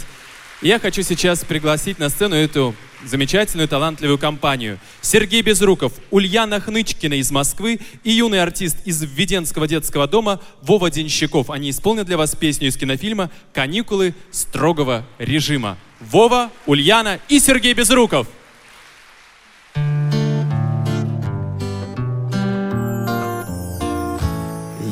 [0.62, 4.78] Я хочу сейчас пригласить на сцену эту замечательную, талантливую компанию.
[4.99, 11.49] Сергей Безруков, Ульяна Хнычкина из Москвы и юный артист из Введенского детского дома Вова Денщиков.
[11.49, 15.78] Они исполнят для вас песню из кинофильма «Каникулы строгого режима».
[16.01, 18.28] Вова, Ульяна и Сергей Безруков.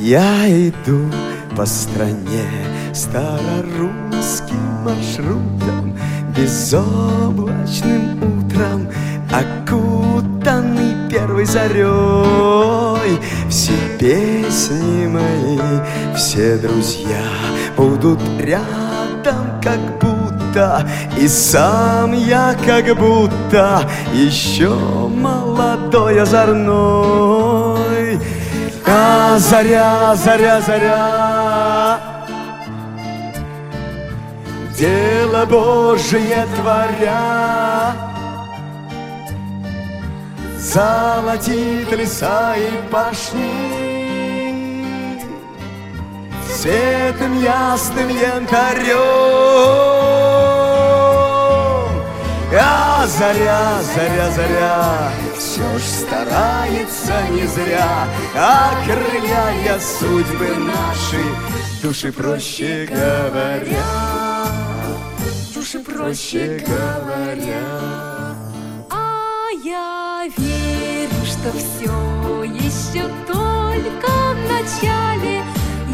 [0.01, 1.11] Я иду
[1.57, 5.93] по стране старорусским маршрутом
[6.35, 8.87] Безоблачным утром,
[9.31, 13.19] окутанный первой зарей.
[13.49, 15.59] Все песни мои,
[16.15, 17.25] все друзья
[17.75, 23.81] будут рядом, как будто И сам я как будто
[24.13, 28.19] еще молодой озорной.
[28.85, 31.26] А заря, заря, заря
[34.77, 37.95] Дело Божие творя.
[40.59, 43.97] Золотит леса и пашни.
[46.47, 48.97] Светом ясным янтарем.
[52.53, 55.11] А заря, заря, заря.
[55.35, 61.23] Все ж старается не зря, окрыляя судьбы наши,
[61.81, 64.16] души проще говоря,
[65.97, 68.35] проще говоря.
[68.89, 75.43] А я верю, что все еще только в начале.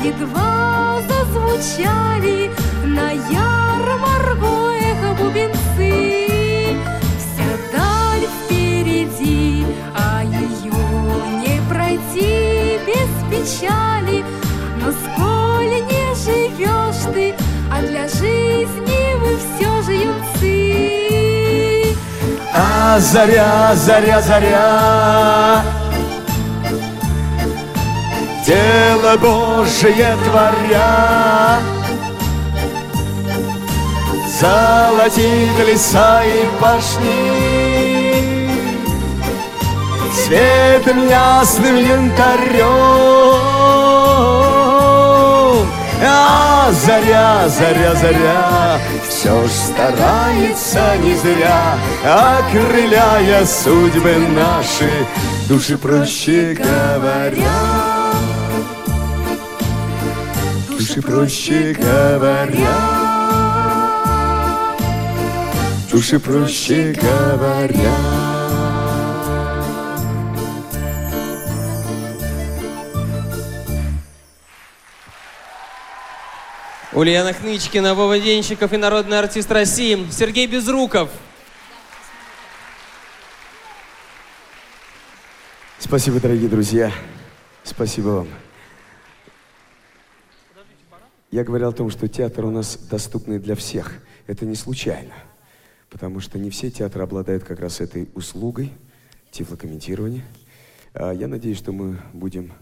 [0.04, 2.52] Едва зазвучали
[2.86, 4.54] на ярмарку
[5.18, 6.78] бубенцы.
[7.18, 10.84] Вся даль впереди, а ее
[11.40, 14.26] не пройти без печали.
[14.82, 17.43] Но сколь не живешь ты,
[17.74, 21.96] а для жизни мы все же юнцы
[22.54, 25.64] А заря, заря, заря.
[28.46, 31.60] Дело Божие творя.
[34.40, 38.50] Золотит леса и пашни
[40.12, 43.53] Светом ясным янтарем
[46.06, 48.80] А заря, заря, заря.
[49.24, 54.90] Все ж старается не зря Окрыляя судьбы наши
[55.48, 57.52] Души проще говоря
[60.70, 62.78] Души проще говоря
[65.92, 68.23] Души проще говоря
[76.96, 81.10] Ульяна Хнычкина, Вова Денщиков и народный артист России Сергей Безруков.
[85.80, 86.92] Спасибо, дорогие друзья.
[87.64, 88.28] Спасибо вам.
[91.32, 93.96] Я говорил о том, что театр у нас доступный для всех.
[94.28, 95.16] Это не случайно,
[95.90, 98.72] потому что не все театры обладают как раз этой услугой
[99.32, 100.24] тифлокомментирования.
[100.94, 102.54] А Я надеюсь, что мы будем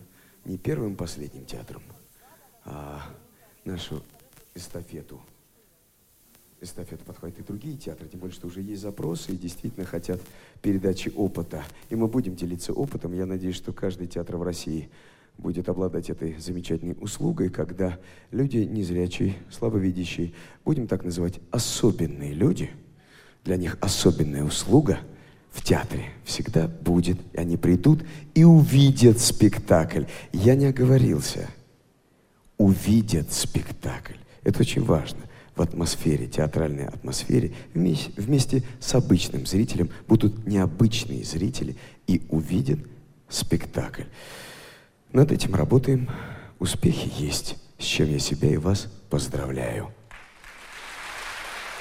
[0.46, 1.84] не первым последним театром,
[2.64, 3.02] а
[3.66, 4.02] нашу
[4.56, 5.22] эстафету.
[6.62, 10.22] Эстафету подхватят и другие театры, тем более, что уже есть запросы и действительно хотят
[10.62, 11.64] передачи опыта.
[11.90, 13.14] И мы будем делиться опытом.
[13.14, 14.90] Я надеюсь, что каждый театр в России
[15.38, 18.00] будет обладать этой замечательной услугой, когда
[18.30, 20.34] люди незрячие, слабовидящие,
[20.64, 22.70] будем так называть, особенные люди,
[23.44, 25.00] для них особенная услуга
[25.50, 27.18] в театре всегда будет.
[27.34, 28.04] И они придут
[28.36, 30.04] и увидят спектакль.
[30.32, 31.50] Я не оговорился.
[32.58, 34.21] Увидят спектакль.
[34.44, 35.20] Это очень важно.
[35.56, 41.76] В атмосфере, театральной атмосфере, вместе, вместе с обычным зрителем будут необычные зрители
[42.08, 42.80] и увидят
[43.30, 44.04] спектакль.
[45.12, 46.10] Над этим работаем.
[46.60, 49.92] Успехи есть, с чем я себя и вас поздравляю.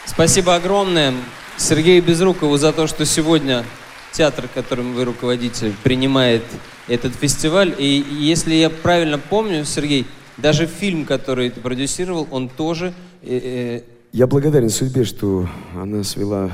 [0.06, 1.14] Спасибо огромное
[1.56, 3.64] Сергею Безрукову за то, что сегодня
[4.12, 6.42] театр, которым вы руководите, принимает
[6.88, 7.74] этот фестиваль.
[7.78, 10.06] И если я правильно помню, Сергей,
[10.40, 12.92] даже фильм, который ты продюсировал, он тоже...
[13.22, 13.82] э, э,
[14.12, 16.50] Я благодарен судьбе, что она свела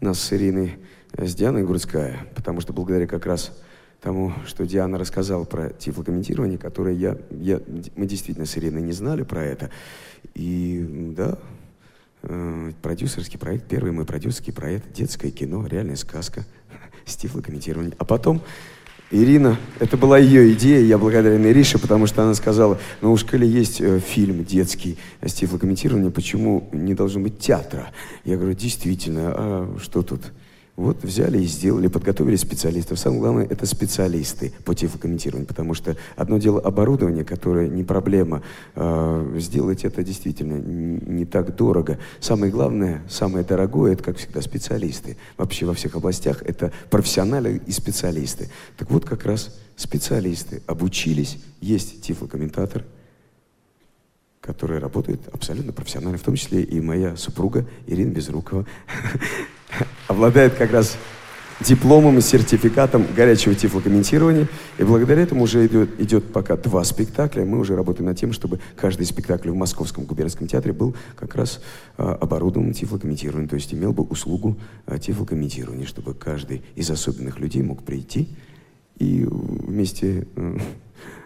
[0.00, 0.78] нас с Ириной
[1.16, 3.52] с Дианой Гурцкая, потому что благодаря как раз
[4.00, 7.60] тому, что Диана рассказала про тифлокомментирование, которое я, я,
[7.96, 9.70] мы действительно с Ириной не знали про это.
[10.34, 10.84] И
[11.16, 11.38] да,
[12.22, 16.44] э, продюсерский проект, первый мой продюсерский проект, детское кино, реальная сказка
[17.06, 17.94] с тифлокомментированием.
[17.98, 18.42] А потом
[19.10, 23.46] Ирина, это была ее идея, я благодарен Ирише, потому что она сказала, ну уж коли
[23.46, 27.92] есть э, фильм детский с тифлокомментированием, почему не должно быть театра?
[28.24, 30.22] Я говорю, действительно, а что тут?
[30.76, 32.98] Вот взяли и сделали, подготовили специалистов.
[32.98, 38.42] Самое главное, это специалисты по тифлокомментированию, потому что одно дело оборудование, которое не проблема,
[38.74, 41.98] э, сделать это действительно не, так дорого.
[42.18, 45.16] Самое главное, самое дорогое, это, как всегда, специалисты.
[45.36, 48.50] Вообще во всех областях это профессионалы и специалисты.
[48.76, 52.84] Так вот, как раз специалисты обучились, есть тифлокомментатор,
[54.40, 58.66] который работает абсолютно профессионально, в том числе и моя супруга Ирина Безрукова.
[60.08, 60.96] обладает как раз
[61.60, 64.48] дипломом и сертификатом горячего тифлокомментирования.
[64.78, 67.44] И благодаря этому уже идет, идет пока два спектакля.
[67.44, 71.60] Мы уже работаем над тем, чтобы каждый спектакль в Московском губернском театре был как раз
[71.96, 74.56] а, оборудован тифлокомментированием, то есть имел бы услугу
[74.86, 78.28] а, тифлокомментирования, чтобы каждый из особенных людей мог прийти
[78.98, 80.58] и вместе а,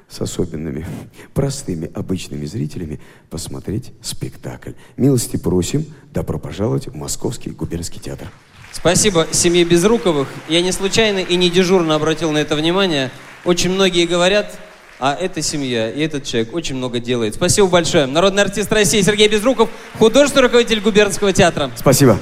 [0.09, 0.87] с особенными,
[1.35, 3.01] простыми, обычными зрителями
[3.31, 4.73] посмотреть спектакль.
[4.97, 8.29] Милости просим, добро пожаловать в Московский губернский театр.
[8.73, 10.29] Спасибо семье Безруковых.
[10.49, 13.11] Я не случайно и не дежурно обратил на это внимание.
[13.45, 14.59] Очень многие говорят,
[14.99, 17.35] а эта семья и этот человек очень много делает.
[17.35, 18.07] Спасибо большое.
[18.07, 21.71] Народный артист России Сергей Безруков, художественный руководитель губернского театра.
[21.77, 22.19] Спасибо.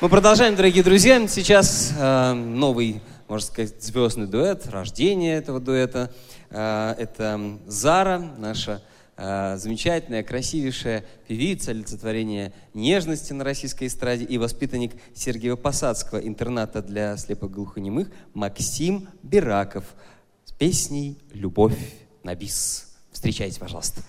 [0.00, 1.26] Мы продолжаем, дорогие друзья.
[1.28, 6.10] Сейчас э, новый, можно сказать, звездный дуэт, рождение этого дуэта.
[6.52, 8.82] Э, это Зара, наша
[9.24, 17.16] Э, замечательная, красивейшая певица, олицетворение нежности на российской эстраде и воспитанник Сергеева Посадского интерната для
[17.16, 19.84] слепоглухонемых Максим Бираков
[20.44, 21.78] с песней «Любовь
[22.22, 22.96] на бис».
[23.12, 24.00] Встречайте, пожалуйста.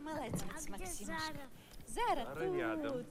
[0.00, 1.32] Молодец, Максимушка.
[1.88, 2.26] Зара,
[2.82, 3.06] тут.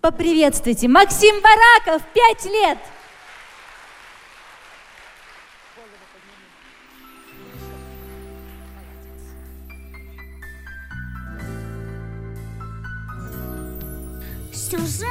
[0.00, 2.78] Поприветствуйте, Максим Бараков, пять лет.
[14.52, 15.08] Сюжет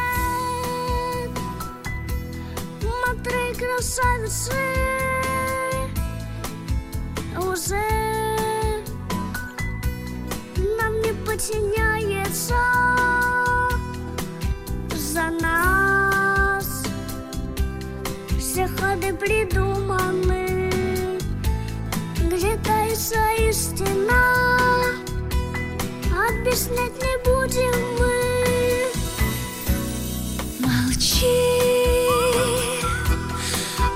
[2.80, 4.54] Смотри, красавицы
[7.38, 7.84] Уже
[10.78, 12.56] Нам не подчиняется
[15.10, 16.84] за нас.
[18.38, 20.70] Все ходы придуманы
[22.32, 24.22] Где таится истина.
[26.30, 28.20] Объяснять не будем мы.
[30.60, 32.08] Молчи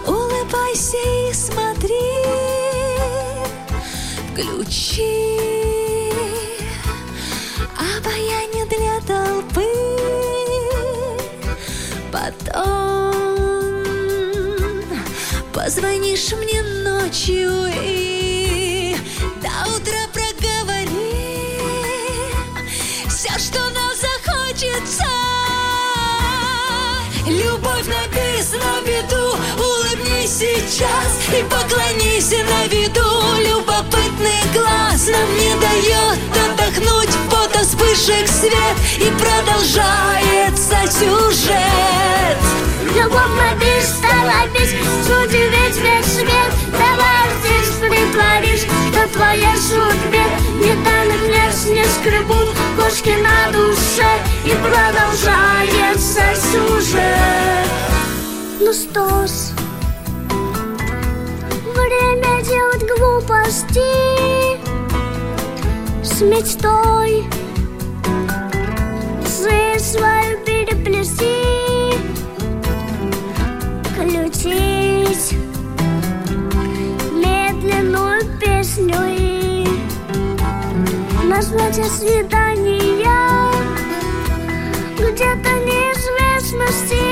[0.08, 0.98] Улыбайся
[1.30, 2.10] и смотри.
[4.32, 5.40] Включи
[7.78, 9.73] Обаяние для толпы
[12.54, 13.14] Потом
[15.54, 18.96] Позвонишь мне ночью и
[19.42, 21.58] До утра проговори
[23.10, 25.06] Все, что нам захочется.
[27.26, 33.04] Любовь написана в виду Улыбнись сейчас и поклонись на виду.
[33.48, 37.10] Любопытный глаз нам не дает отдохнуть.
[37.30, 39.10] Фото вспышек свет и
[39.54, 42.38] продолжается сюжет.
[42.96, 44.76] Любовь на бис стала бить
[45.06, 46.52] Удивить весь свет.
[46.72, 50.24] Давай здесь притворишь Что твоей судьбе
[50.60, 54.08] Не тайных мест не скребут Кошки на душе.
[54.46, 56.22] И продолжается
[56.52, 57.70] сюжет.
[58.60, 59.32] Ну что ж
[61.74, 63.84] Время делать глупости.
[66.04, 67.26] С мечтой
[69.44, 71.98] Жизнь свою переплести
[73.92, 75.38] Включить
[77.12, 79.68] Медленную песню и
[81.26, 83.52] Назвать свидания
[84.96, 87.04] Где-то неизвестности.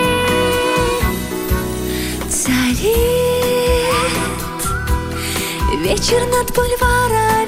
[2.30, 3.02] Царит
[5.84, 7.41] вечер над бульварами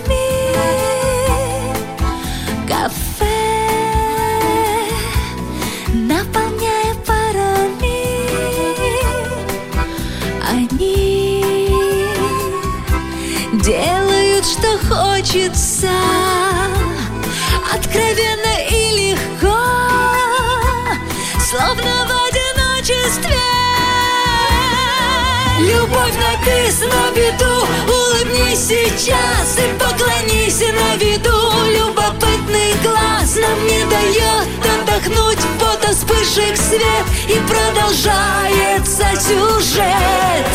[15.83, 15.89] хочется
[17.73, 19.57] Откровенно и легко
[21.49, 23.37] Словно в одиночестве.
[25.59, 31.31] Любовь написана в виду Улыбнись сейчас и поклонись на виду.
[31.77, 34.47] Любопытный глаз нам не дает
[34.81, 40.47] отдохнуть Вот вспышек свет и продолжается сюжет.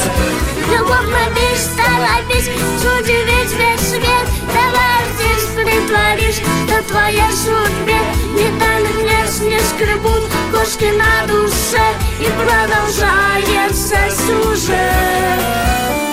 [0.71, 1.09] Любовь
[1.59, 4.98] стала бить, удивить весь свет Давай
[5.79, 7.99] здесь притворишь, что твоя судьбе
[8.35, 11.83] Металли внешне скребут кошки на душе
[12.21, 13.97] И продолжается
[14.27, 16.08] сюжет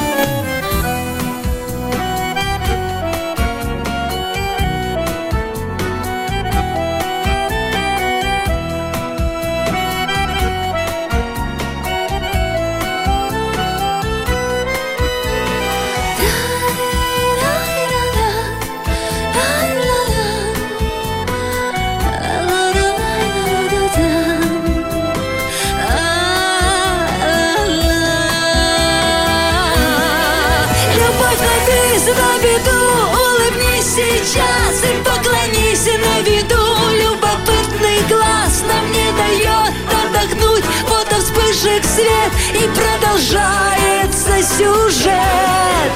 [33.96, 36.64] сейчас и поклонись на виду.
[37.02, 40.66] Любопытный глаз нам не дает отдохнуть.
[40.90, 45.92] Вот вспышек свет и продолжается сюжет.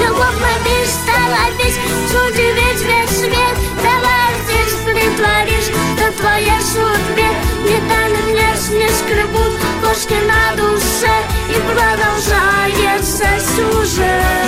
[0.00, 0.40] Любовь
[0.88, 3.56] стала бить, удивить весь свет.
[3.82, 7.28] Давай здесь притворишь, что твоя судьбе.
[7.62, 9.52] Металли внешне скребут
[9.82, 11.14] кошки на душе.
[11.50, 14.43] И продолжается сюжет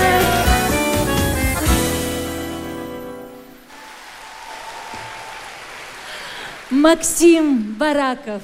[6.86, 8.42] Максим Бараков,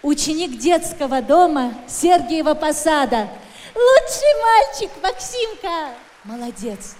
[0.00, 3.28] ученик детского дома Сергиева Посада.
[3.74, 5.94] Лучший мальчик, Максимка.
[6.24, 6.96] Молодец.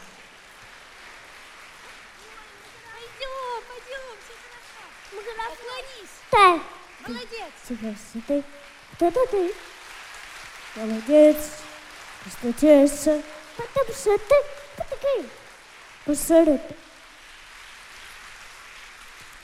[6.31, 6.61] Да.
[7.07, 7.53] Молодец.
[7.67, 7.97] Теперь
[8.29, 8.45] ты,
[8.93, 9.55] кто-то ты.
[10.75, 11.37] Молодец.
[12.25, 13.23] Постучайся,
[13.57, 14.35] потому что ты
[14.77, 15.31] такой.
[16.05, 16.61] Посмотри.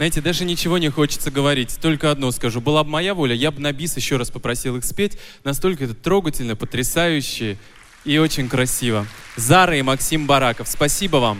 [0.02, 1.78] Знаете, даже ничего не хочется говорить.
[1.80, 2.60] Только одно скажу.
[2.60, 5.16] Была бы моя воля, я бы на бис еще раз попросил их спеть.
[5.44, 7.56] Настолько это трогательно, потрясающе
[8.04, 9.06] и очень красиво.
[9.36, 11.38] Зара и Максим Бараков, спасибо вам.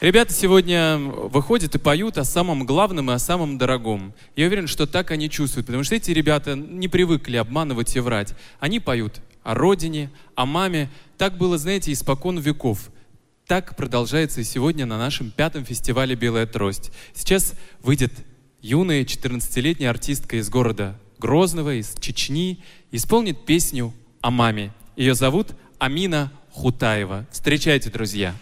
[0.00, 4.12] Ребята сегодня выходят и поют о самом главном и о самом дорогом.
[4.34, 8.34] Я уверен, что так они чувствуют, потому что эти ребята не привыкли обманывать и врать.
[8.58, 10.90] Они поют о родине, о маме.
[11.16, 12.90] Так было, знаете, испокон веков.
[13.48, 16.92] Так продолжается и сегодня на нашем пятом фестивале «Белая трость».
[17.14, 18.12] Сейчас выйдет
[18.60, 24.74] юная 14-летняя артистка из города Грозного, из Чечни, исполнит песню о маме.
[24.96, 27.24] Ее зовут Амина Хутаева.
[27.30, 28.34] Встречайте, друзья.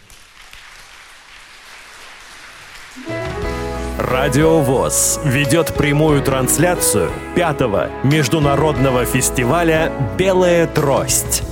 [3.96, 11.44] Радио ВОЗ ведет прямую трансляцию пятого международного фестиваля «Белая трость».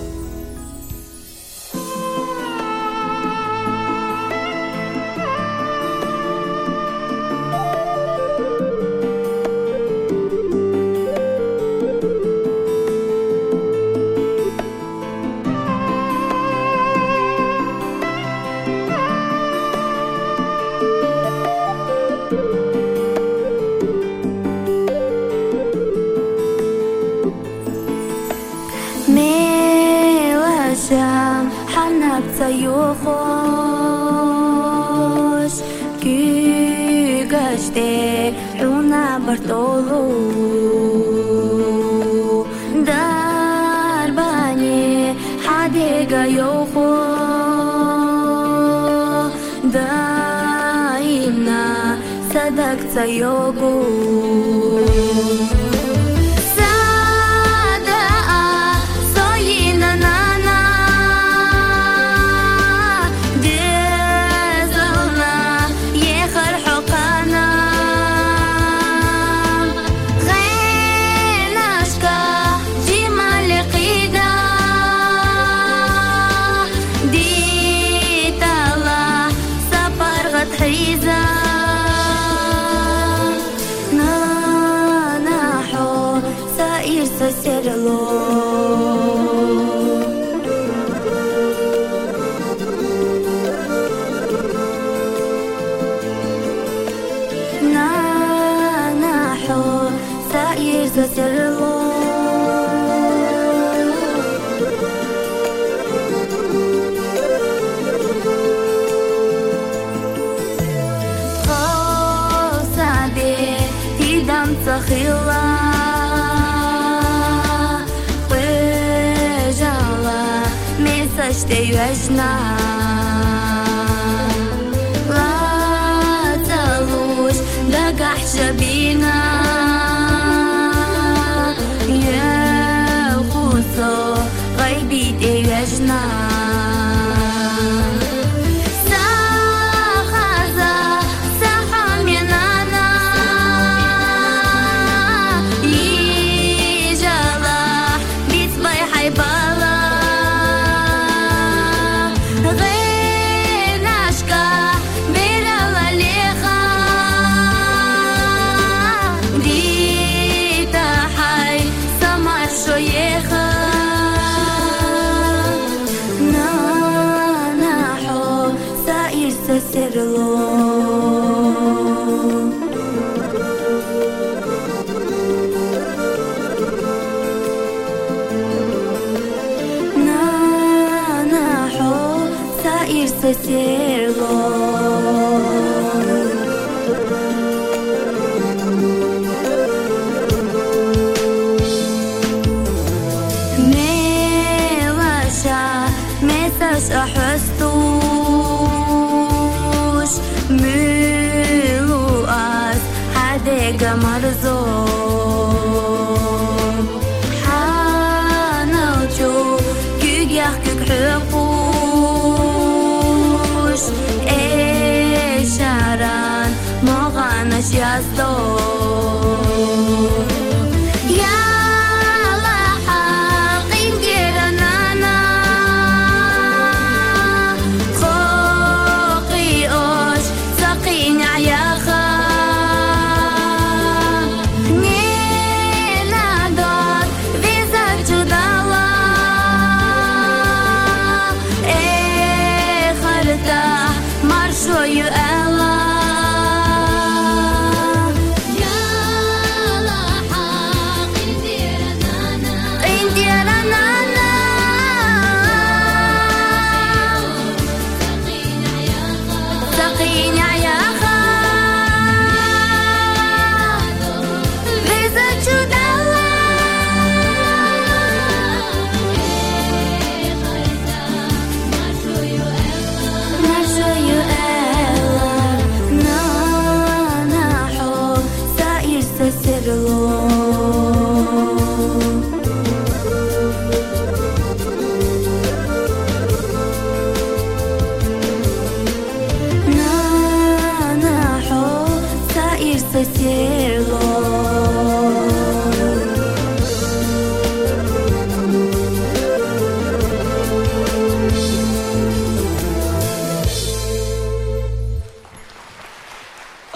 [37.54, 40.02] Күгаште руна бартолу.
[42.88, 44.82] Дарбани
[45.44, 46.90] хадега юхо
[49.74, 51.64] Даимна
[52.32, 53.74] садакца йогу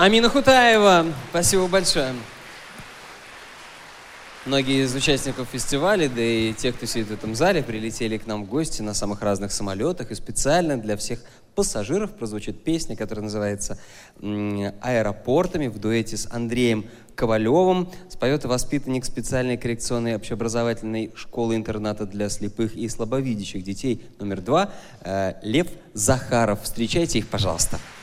[0.09, 2.15] Амина Хутаева, спасибо большое.
[4.47, 8.45] Многие из участников фестиваля, да и те, кто сидит в этом зале, прилетели к нам
[8.45, 10.11] в гости на самых разных самолетах.
[10.11, 11.21] И специально для всех
[11.55, 13.79] пассажиров прозвучит песня, которая называется
[14.23, 17.91] «Аэропортами» в дуэте с Андреем Ковалевым.
[18.09, 24.71] Споет воспитанник специальной коррекционной общеобразовательной школы-интерната для слепых и слабовидящих детей номер два
[25.03, 26.63] э, Лев Захаров.
[26.63, 27.77] Встречайте их, пожалуйста.
[27.77, 27.98] Люди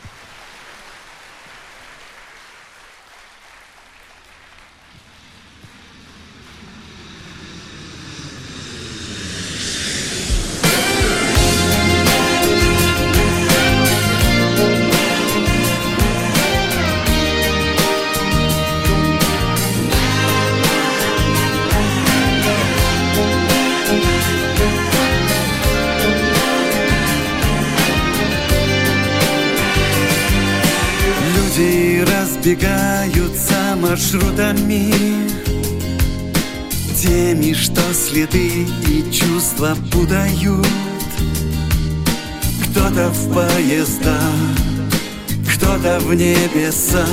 [46.05, 47.07] в небеса.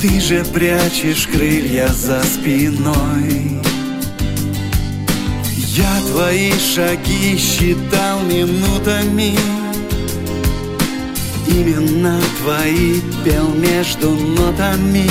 [0.00, 3.58] Ты же прячешь крылья за спиной.
[5.56, 9.34] Я твои шаги считал минутами.
[11.48, 15.08] Именно твои пел между нотами.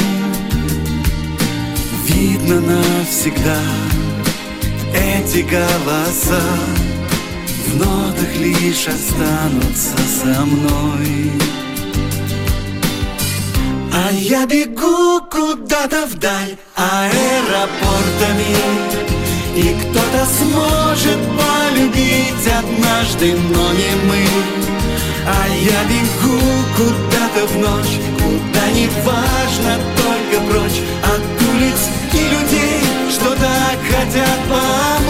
[2.07, 3.59] Видно навсегда
[4.93, 6.43] эти голоса.
[7.65, 11.31] В нотах лишь останутся со мной
[13.95, 18.55] А я бегу куда-то вдаль аэропортами.
[19.55, 24.25] И кто-то сможет полюбить однажды, но не мы.
[25.25, 26.39] А я бегу
[26.75, 34.39] куда-то в ночь Куда не важно, только прочь От улиц и людей, что так хотят
[34.49, 35.02] помочь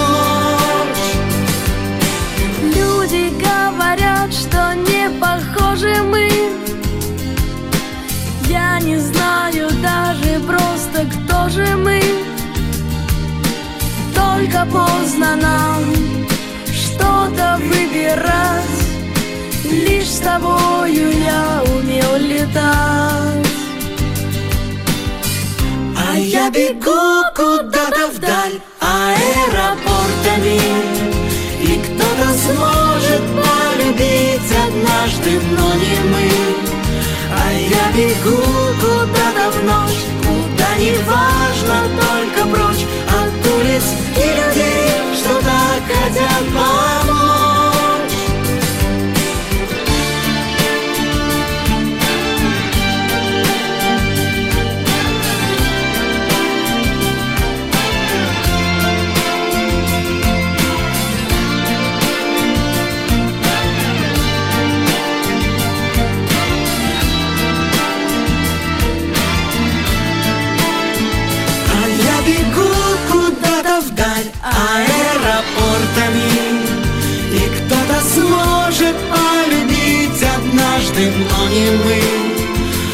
[8.84, 12.01] не знаю даже просто, кто же мы.
[14.14, 15.84] Только поздно нам
[16.72, 18.64] что-то выбирать.
[19.64, 23.47] Лишь с тобою я умел летать.
[25.97, 30.60] А я бегу куда-то вдаль аэропортами
[31.60, 36.62] И кто-то сможет полюбить однажды, но не мы
[37.59, 38.41] я бегу
[38.81, 43.84] куда-то в ночь Куда не важно, только прочь От улиц
[44.15, 47.02] и людей, что так хотят помочь
[80.94, 82.02] однажды, но не мы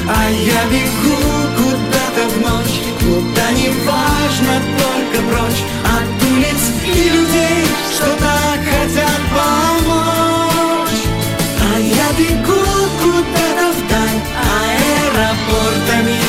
[0.08, 1.18] А я бегу
[1.58, 9.22] куда-то в ночь Куда не важно, только прочь От улиц и людей, что так хотят
[9.32, 11.00] помочь.
[11.62, 12.64] А я бегу
[13.02, 14.22] куда-то вдаль
[14.68, 16.20] аэропортами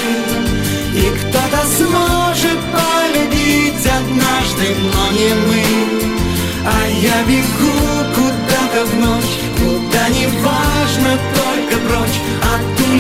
[0.93, 5.65] и кто-то сможет полюбить однажды, но не мы.
[6.67, 7.71] А я бегу
[8.15, 11.19] куда-то в ночь Куда не важно,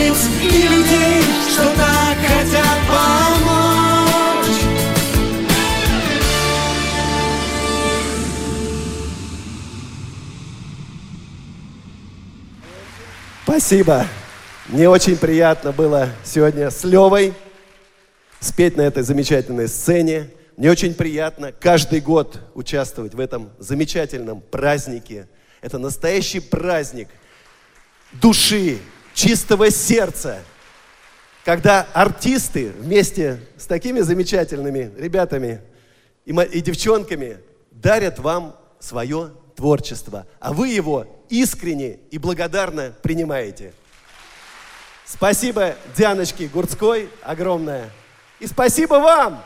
[0.00, 1.22] От улиц и людей,
[1.52, 4.46] что так хотят помочь
[13.44, 14.06] Спасибо.
[14.68, 17.34] Мне очень приятно было сегодня с Левой
[18.38, 20.30] спеть на этой замечательной сцене.
[20.56, 25.28] Мне очень приятно каждый год участвовать в этом замечательном празднике.
[25.60, 27.08] Это настоящий праздник
[28.12, 28.78] души,
[29.14, 30.42] чистого сердца,
[31.44, 35.60] когда артисты вместе с такими замечательными ребятами
[36.24, 37.38] и, девчонками
[37.70, 43.72] дарят вам свое творчество, а вы его искренне и благодарно принимаете.
[45.04, 47.90] Спасибо Дианочке Гурцкой огромное.
[48.38, 49.42] И спасибо вам!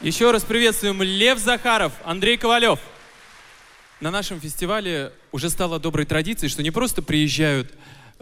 [0.00, 2.80] Еще раз приветствуем Лев Захаров, Андрей Ковалев.
[4.00, 7.72] На нашем фестивале уже стало доброй традицией, что не просто приезжают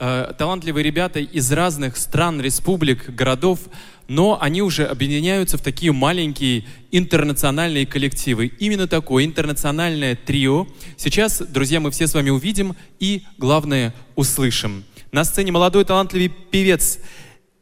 [0.01, 3.61] э, талантливые ребята из разных стран, республик, городов,
[4.09, 8.47] но они уже объединяются в такие маленькие интернациональные коллективы.
[8.47, 10.67] Именно такое интернациональное трио
[10.97, 14.83] сейчас, друзья, мы все с вами увидим и, главное, услышим.
[15.13, 16.99] На сцене молодой талантливый певец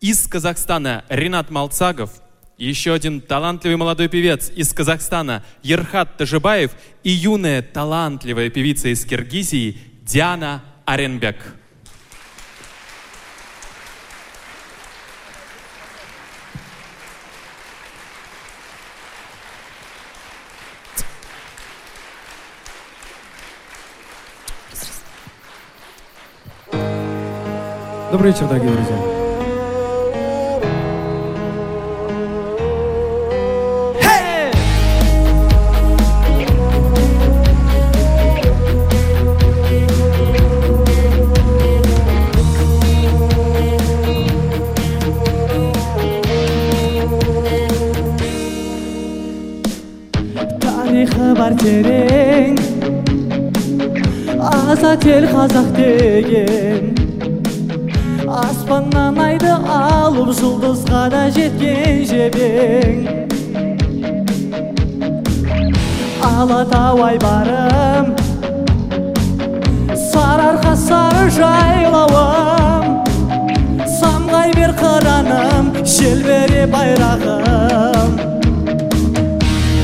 [0.01, 2.12] из Казахстана Ренат Малцагов,
[2.56, 6.73] еще один талантливый молодой певец из Казахстана Ерхат Тажибаев
[7.05, 11.57] и юная талантливая певица из Киргизии Диана Аренбек.
[28.11, 29.14] Добрый вечер, дорогие друзья.
[50.61, 52.60] тарихы бар терең
[54.49, 57.07] азат ел қазақ деген
[58.29, 62.99] аспаннан айды алып жұлдызға да жеткен жебең.
[66.29, 68.15] Алатау айбарым
[69.97, 72.85] сарыарқа сары жайлауым.
[73.99, 78.13] Самғай бер қыраным желбіре байрағым.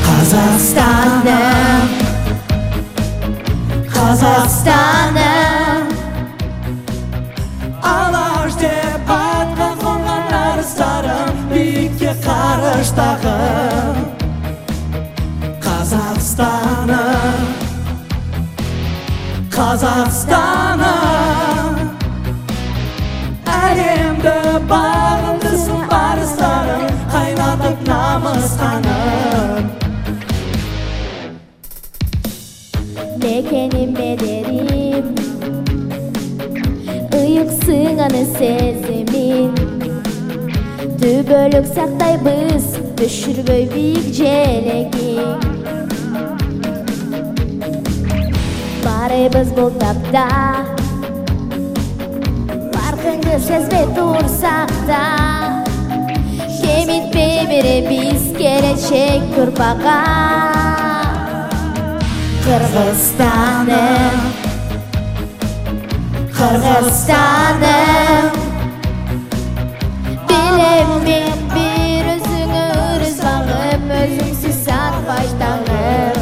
[0.09, 1.89] Қазақстаным.
[3.95, 5.44] Қазақстаным.
[12.75, 13.33] алаштағы
[15.63, 17.43] қазақстаным
[19.55, 20.89] қазақстаным
[23.59, 24.33] әлемді
[24.73, 26.83] бағындырсын барыстарым
[27.13, 29.67] қайнатып намыстанып
[33.23, 35.07] мекенім бедерім
[37.23, 37.55] ұйық
[38.35, 39.74] сезімін
[41.05, 42.67] Түбөлік сақтайбыз
[42.97, 45.43] бейік желеге желегин
[49.35, 50.23] біз бұл тапта
[52.73, 55.03] паркыңды сезбей турсақ та
[56.39, 59.99] кемітпей беребиз келечек күрпаға
[62.47, 64.25] қырғызстаным
[66.41, 68.44] қырғызстаным
[70.55, 76.21] Мен бір өзіңі өріз бағып Өзіңсіз сатпай таңым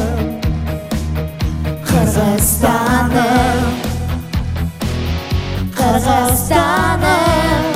[1.89, 3.67] Қырғызстаным
[5.77, 7.69] Қырғызстаным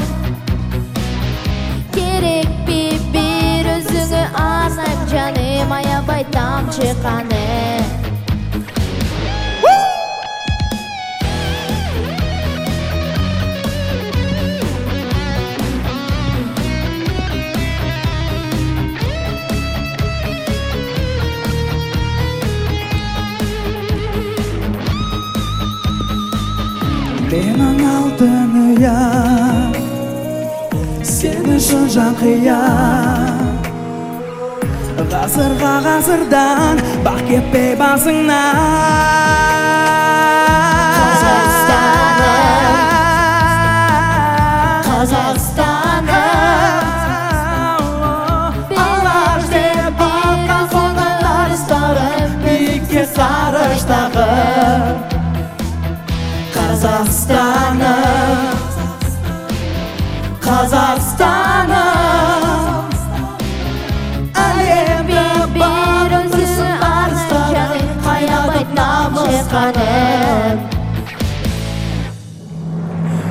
[1.93, 2.81] Керек пе
[3.13, 7.96] бір өзіңі арнап жаным Аябай тамшы қаным
[27.27, 29.73] менің алтын ұям
[31.03, 33.51] сен үшін жан қиям
[35.11, 39.46] ғасырға ғасырдан бақ кетпей басыңнан?
[56.87, 58.59] Қазақстаным
[60.39, 61.73] қазақстаным
[64.43, 65.23] әлемді
[65.57, 70.55] бағындырсын арыстарым қайнатып намыс қаным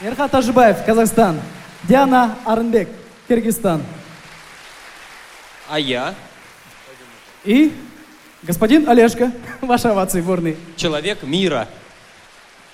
[0.00, 1.36] Ерхат Ажибаев, Казахстан.
[1.88, 2.88] Диана Арнбек,
[3.28, 3.82] Киргизстан.
[5.68, 6.14] А я?
[7.44, 7.74] И
[8.42, 10.56] господин Олежка, ваши овации бурные.
[10.76, 11.68] Человек мира.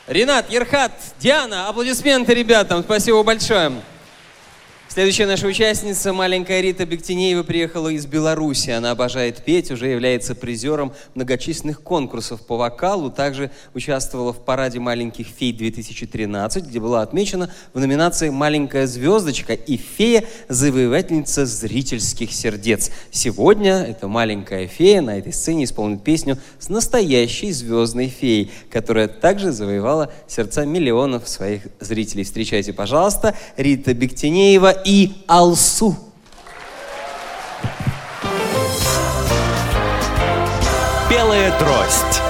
[0.07, 3.73] Ренат, Ерхат, Диана, аплодисменты ребятам, спасибо большое.
[4.92, 8.70] Следующая наша участница, маленькая Рита Бектинеева, приехала из Беларуси.
[8.70, 13.08] Она обожает петь, уже является призером многочисленных конкурсов по вокалу.
[13.08, 20.24] Также участвовала в параде маленьких фей-2013, где была отмечена в номинации «Маленькая звездочка» и фея–
[20.48, 22.90] завоевательница зрительских сердец.
[23.12, 29.52] Сегодня эта маленькая фея на этой сцене исполнит песню с настоящей звездной феей, которая также
[29.52, 32.24] завоевала сердца миллионов своих зрителей.
[32.24, 35.97] Встречайте, пожалуйста, Рита Бектинеева и Алсу.
[41.09, 42.30] Белая трость.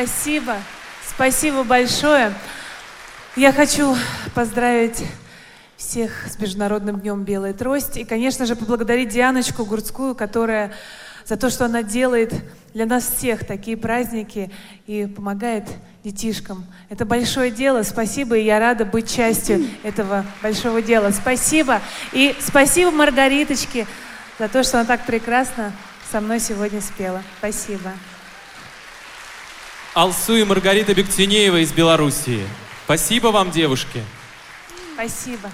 [0.00, 0.56] Спасибо.
[1.06, 2.32] Спасибо большое.
[3.36, 3.94] Я хочу
[4.34, 5.04] поздравить
[5.76, 7.98] всех с Международным днем Белой Трости.
[7.98, 10.72] И, конечно же, поблагодарить Дианочку Гурцкую, которая
[11.26, 12.32] за то, что она делает
[12.72, 14.50] для нас всех такие праздники
[14.86, 15.68] и помогает
[16.02, 16.64] детишкам.
[16.88, 17.82] Это большое дело.
[17.82, 21.10] Спасибо, и я рада быть частью этого большого дела.
[21.10, 21.82] Спасибо.
[22.12, 23.86] И спасибо Маргариточке
[24.38, 25.72] за то, что она так прекрасно
[26.10, 27.22] со мной сегодня спела.
[27.38, 27.92] Спасибо.
[29.92, 32.46] Алсу и Маргарита Бектинеева из Белоруссии.
[32.84, 34.04] Спасибо вам, девушки.
[34.94, 35.50] Спасибо.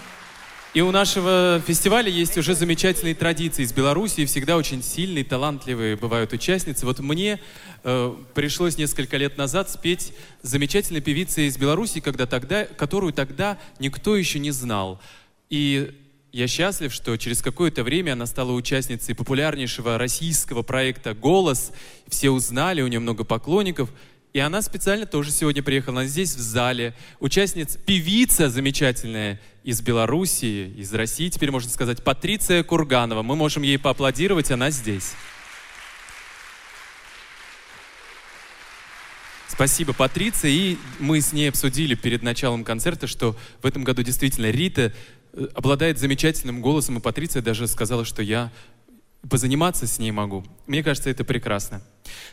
[0.74, 4.26] И у нашего фестиваля есть уже замечательные традиции из Беларуси.
[4.26, 6.84] Всегда очень сильные, талантливые бывают участницы.
[6.84, 7.40] Вот мне
[7.82, 14.16] э, пришлось несколько лет назад спеть замечательной певице из Беларуси, когда тогда, которую тогда никто
[14.16, 15.00] еще не знал.
[15.48, 15.98] И
[16.32, 21.72] я счастлив, что через какое-то время она стала участницей популярнейшего российского проекта «Голос».
[22.08, 23.88] Все узнали, у нее много поклонников.
[24.36, 26.00] И она специально тоже сегодня приехала.
[26.00, 26.92] Она здесь в зале.
[27.20, 33.22] Участница, певица замечательная из Белоруссии, из России, теперь можно сказать, Патриция Курганова.
[33.22, 35.14] Мы можем ей поаплодировать, она здесь.
[39.48, 40.50] Спасибо, Патриция.
[40.50, 44.92] И мы с ней обсудили перед началом концерта, что в этом году действительно Рита
[45.32, 48.52] э, обладает замечательным голосом, и Патриция даже сказала, что я
[49.28, 50.44] позаниматься с ней могу.
[50.66, 51.82] Мне кажется, это прекрасно.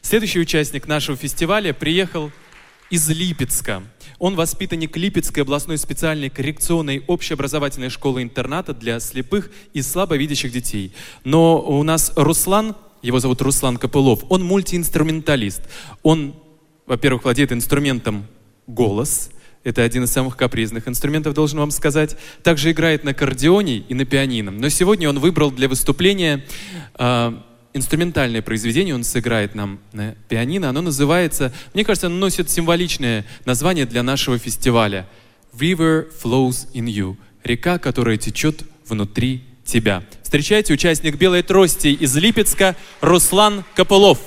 [0.02, 2.32] Следующий участник нашего фестиваля приехал
[2.90, 3.84] из Липецка.
[4.20, 10.94] Он воспитанник Липецкой областной специальной коррекционной общеобразовательной школы-интерната для слепых и слабовидящих детей.
[11.24, 15.62] Но у нас Руслан, его зовут Руслан Копылов, он мультиинструменталист.
[16.04, 16.36] Он,
[16.86, 18.28] во-первых, владеет инструментом
[18.68, 19.32] голос,
[19.64, 22.18] это один из самых капризных инструментов, должен вам сказать.
[22.44, 24.52] Также играет на аккордеоне и на пианино.
[24.52, 26.46] Но сегодня он выбрал для выступления
[26.96, 27.34] э,
[27.74, 28.94] инструментальное произведение.
[28.94, 30.70] Он сыграет нам на пианино.
[30.70, 35.08] Оно называется, мне кажется, оно носит символичное название для нашего фестиваля.
[35.58, 37.16] River flows in you.
[37.44, 40.04] Река, которая течет внутри тебя.
[40.24, 44.20] Встречайте участник «Белой трости» из Липецка Руслан Копылов.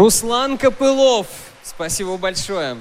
[0.00, 1.26] Руслан Копылов.
[1.62, 2.78] Спасибо большое.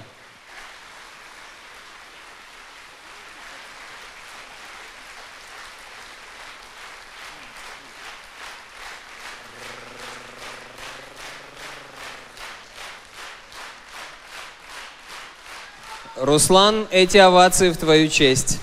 [16.16, 18.60] Руслан, эти овации в твою честь.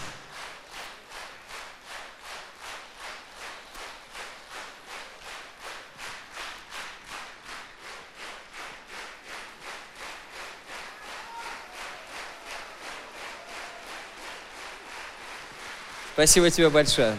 [16.27, 17.15] Спасибо тебе большое.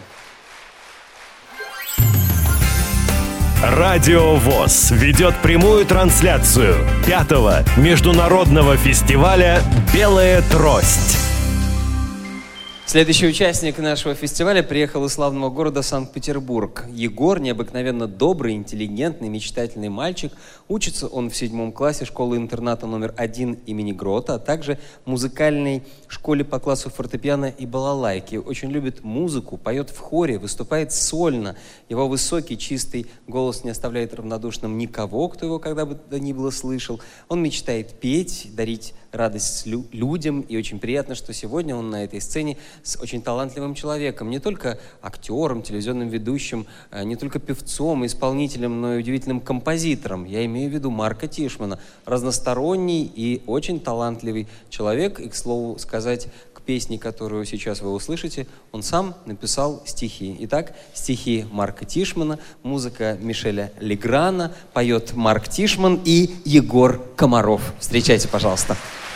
[3.62, 9.62] Радио ВОЗ ведет прямую трансляцию пятого международного фестиваля
[9.94, 11.27] «Белая трость».
[12.88, 16.86] Следующий участник нашего фестиваля приехал из славного города Санкт-Петербург.
[16.90, 20.32] Егор необыкновенно добрый, интеллигентный, мечтательный мальчик.
[20.68, 26.60] Учится он в седьмом классе школы-интерната номер один имени Грота, а также музыкальной школе по
[26.60, 28.36] классу фортепиано и балалайки.
[28.36, 31.56] Очень любит музыку, поет в хоре, выступает сольно.
[31.90, 36.48] Его высокий, чистый голос не оставляет равнодушным никого, кто его когда бы то ни было
[36.48, 37.02] слышал.
[37.28, 42.20] Он мечтает петь, дарить радость лю- людям, и очень приятно, что сегодня он на этой
[42.20, 48.80] сцене с очень талантливым человеком, не только актером, телевизионным ведущим, э, не только певцом, исполнителем,
[48.80, 50.24] но и удивительным композитором.
[50.24, 55.20] Я имею в виду Марка Тишмана, разносторонний и очень талантливый человек.
[55.20, 56.28] И, к слову сказать,
[56.68, 60.36] к песне, которую сейчас вы услышите, он сам написал стихи.
[60.40, 67.72] Итак, стихи Марка Тишмана, музыка Мишеля Леграна, поет Марк Тишман и Егор Комаров.
[67.80, 68.74] Встречайте, пожалуйста.
[68.74, 69.07] За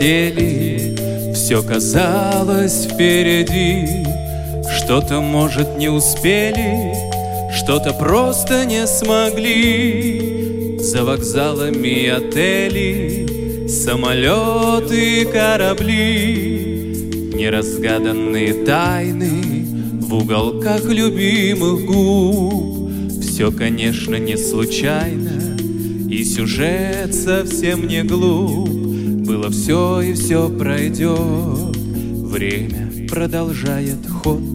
[0.00, 0.94] хотели,
[1.34, 4.06] все казалось впереди.
[4.78, 6.94] Что-то, может, не успели,
[7.54, 10.78] что-то просто не смогли.
[10.80, 16.56] За вокзалами отели, самолеты и корабли,
[17.34, 19.66] Неразгаданные тайны
[20.00, 23.10] в уголках любимых губ.
[23.20, 25.58] Все, конечно, не случайно,
[26.10, 28.69] и сюжет совсем не глуп.
[29.50, 34.49] Все и все пройдет, время продолжает ход.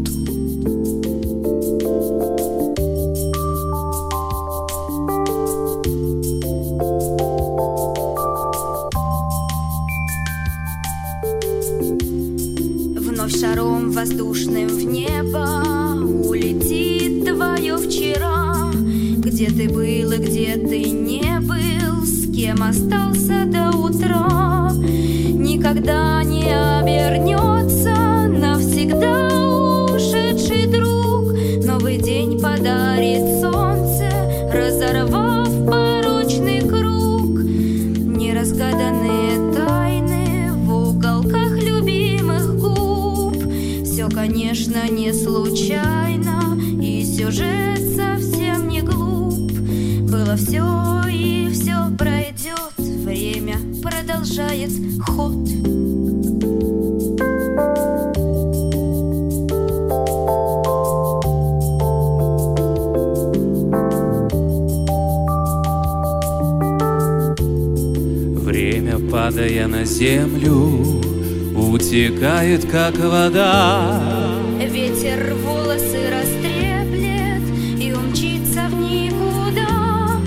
[26.24, 27.94] Не обернется
[28.28, 29.28] Навсегда
[29.94, 31.34] ушедший друг
[31.66, 34.10] Новый день подарит солнце
[34.54, 37.44] Разорвав порочный круг
[38.18, 43.38] Неразгаданные тайны в уголках любимых губ.
[43.84, 45.12] Все, конечно, не
[46.82, 49.52] и сюжет совсем не глуп.
[50.10, 54.72] Было все и все пройдет, время продолжает
[69.36, 71.02] падая на землю,
[71.56, 74.02] утекает, как вода.
[74.62, 77.44] Ветер волосы растреплет
[77.78, 80.22] и умчится в никуда.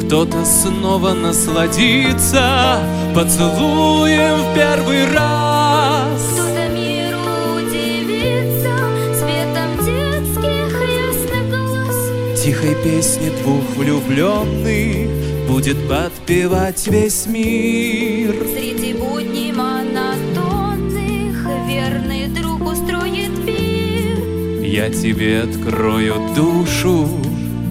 [0.00, 2.80] Кто-то снова насладится
[3.14, 6.22] поцелуем в первый раз.
[6.32, 7.20] Кто-то миру
[7.56, 8.74] удивится
[9.12, 10.72] светом детских
[11.04, 12.42] ясных глаз.
[12.42, 15.10] Тихой песни двух влюбленных
[15.48, 15.76] будет
[16.24, 18.34] подпевать весь мир.
[18.54, 20.86] Среди будней монотонных
[21.68, 24.62] верный друг устроит пир.
[24.62, 27.08] Я тебе открою душу,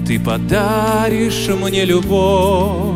[0.08, 2.93] ты подаришь мне любовь.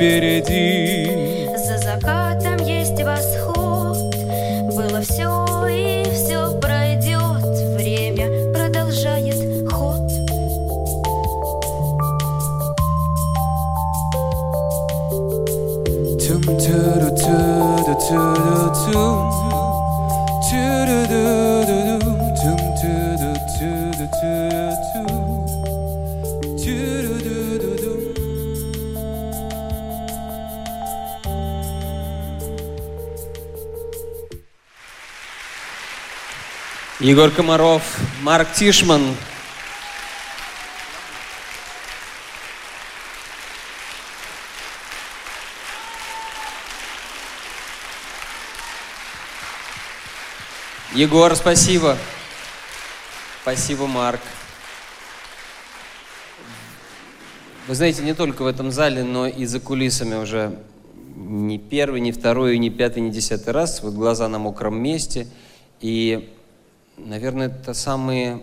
[0.00, 0.79] Впереди
[37.10, 37.82] Егор Комаров,
[38.22, 39.16] Марк Тишман.
[50.94, 51.98] Егор, спасибо.
[53.42, 54.20] Спасибо, Марк.
[57.66, 60.62] Вы знаете, не только в этом зале, но и за кулисами уже
[61.16, 63.82] не первый, не второй, не пятый, не десятый раз.
[63.82, 65.26] Вот глаза на мокром месте.
[65.80, 66.32] И,
[67.06, 68.42] наверное, это самые,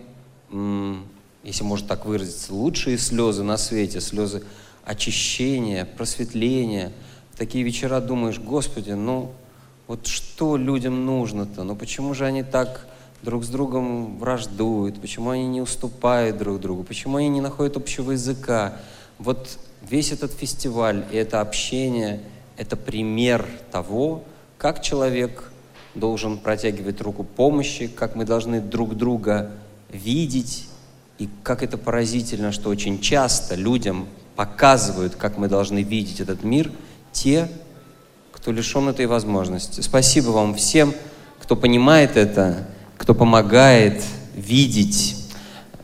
[1.43, 4.01] если можно так выразиться, лучшие слезы на свете.
[4.01, 4.43] Слезы
[4.85, 6.91] очищения, просветления.
[7.33, 9.31] В такие вечера думаешь, Господи, ну
[9.87, 11.63] вот что людям нужно-то?
[11.63, 12.87] Ну почему же они так
[13.21, 14.99] друг с другом враждуют?
[15.01, 16.83] Почему они не уступают друг другу?
[16.83, 18.79] Почему они не находят общего языка?
[19.19, 19.59] Вот
[19.89, 22.21] весь этот фестиваль и это общение–
[22.57, 24.23] это пример того,
[24.57, 25.51] как человек
[25.99, 29.51] должен протягивать руку помощи, как мы должны друг друга
[29.91, 30.67] видеть,
[31.17, 36.71] и как это поразительно, что очень часто людям показывают, как мы должны видеть этот мир,
[37.11, 37.49] те,
[38.31, 39.81] кто лишен этой возможности.
[39.81, 40.93] Спасибо вам всем,
[41.39, 42.67] кто понимает это,
[42.97, 44.03] кто помогает
[44.35, 45.16] видеть.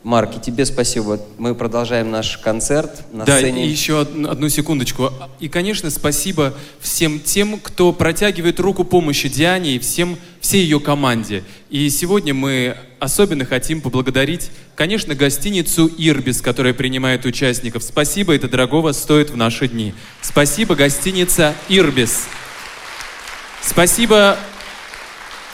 [0.03, 1.17] Марк, и тебе спасибо.
[1.37, 3.65] Мы продолжаем наш концерт на да, сцене.
[3.65, 5.11] и еще од- одну секундочку.
[5.39, 11.45] И, конечно, спасибо всем тем, кто протягивает руку помощи Диане и всем, всей ее команде.
[11.69, 17.81] И сегодня мы особенно хотим поблагодарить, конечно, гостиницу «Ирбис», которая принимает участников.
[17.81, 19.93] Спасибо, это дорогого стоит в наши дни.
[20.21, 22.23] Спасибо, гостиница «Ирбис».
[23.61, 24.37] Спасибо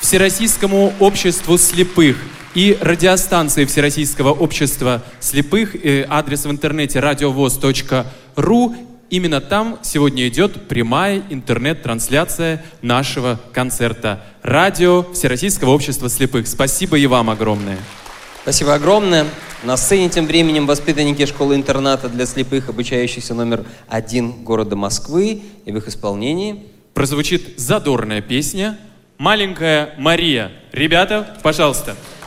[0.02, 2.18] Всероссийскому обществу слепых
[2.60, 5.77] и радиостанции Всероссийского общества слепых.
[5.77, 8.76] Э, Адрес в интернете радиовоз.ру.
[9.10, 14.26] Именно там сегодня идет прямая интернет-трансляция нашего концерта.
[14.44, 16.49] Радио Всероссийского общества слепых.
[16.49, 17.77] Спасибо и вам огромное.
[18.41, 19.26] Спасибо огромное.
[19.64, 25.44] На сцене тем временем воспитанники школы-интерната для слепых, обучающихся номер один города Москвы.
[25.64, 28.77] И в их исполнении Прозвучит задорная песня
[29.18, 30.52] «Маленькая Мария».
[30.73, 31.91] Ребята, пожалуйста.
[31.91, 32.19] Мария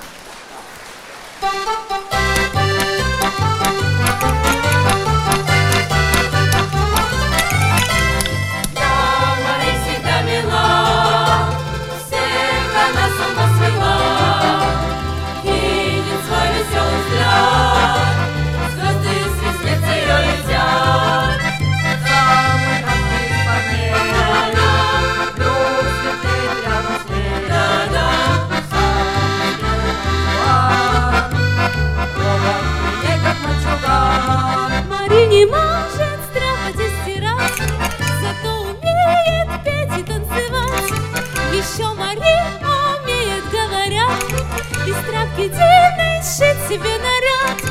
[46.72, 47.71] дивной сшить себе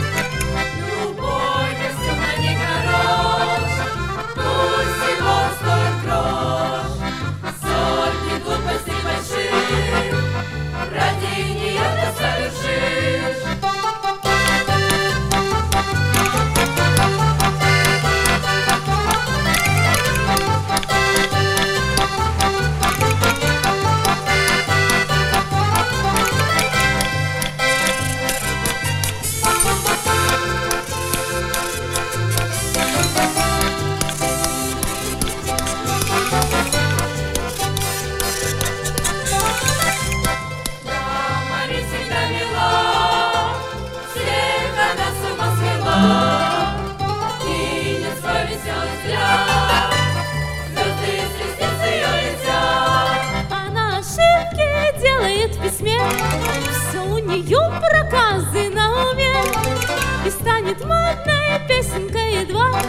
[62.52, 62.82] едва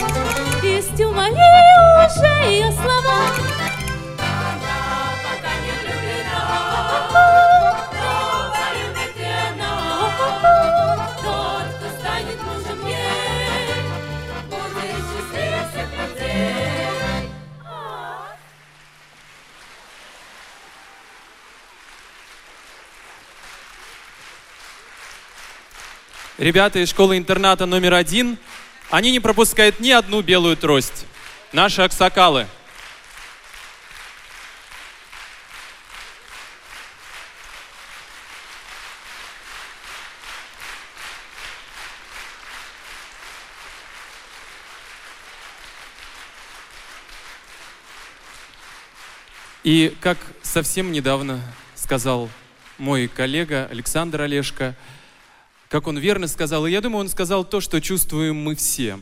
[0.63, 3.63] Есть у Марии уже ее слова.
[26.39, 28.37] Ребята из школы-интерната номер один,
[28.93, 31.07] они не пропускают ни одну белую трость.
[31.51, 32.47] Наши аксакалы.
[49.65, 51.41] И как совсем недавно
[51.75, 52.29] сказал
[52.77, 54.75] мой коллега Александр Олешко,
[55.73, 59.01] как он верно сказал, и я думаю, он сказал то, что чувствуем мы все.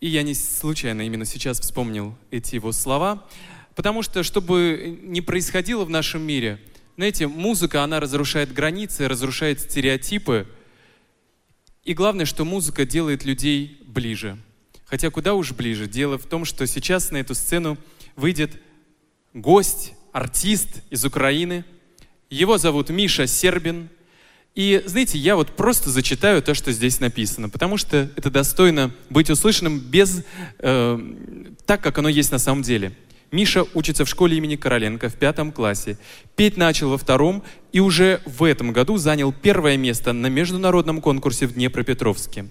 [0.00, 3.28] И я не случайно именно сейчас вспомнил эти его слова,
[3.74, 6.58] потому что, чтобы не происходило в нашем мире,
[6.96, 10.48] знаете, музыка, она разрушает границы, разрушает стереотипы,
[11.84, 14.38] и главное, что музыка делает людей ближе.
[14.86, 15.86] Хотя куда уж ближе.
[15.86, 17.76] Дело в том, что сейчас на эту сцену
[18.16, 18.52] выйдет
[19.34, 21.62] гость, артист из Украины.
[22.30, 23.90] Его зовут Миша Сербин.
[24.54, 29.30] И, знаете, я вот просто зачитаю то, что здесь написано, потому что это достойно быть
[29.30, 30.24] услышанным без
[30.58, 30.98] э,
[31.66, 32.92] так, как оно есть на самом деле.
[33.30, 35.98] Миша учится в школе имени Короленко в пятом классе.
[36.34, 41.46] Петь начал во втором и уже в этом году занял первое место на международном конкурсе
[41.46, 42.46] в Днепропетровске.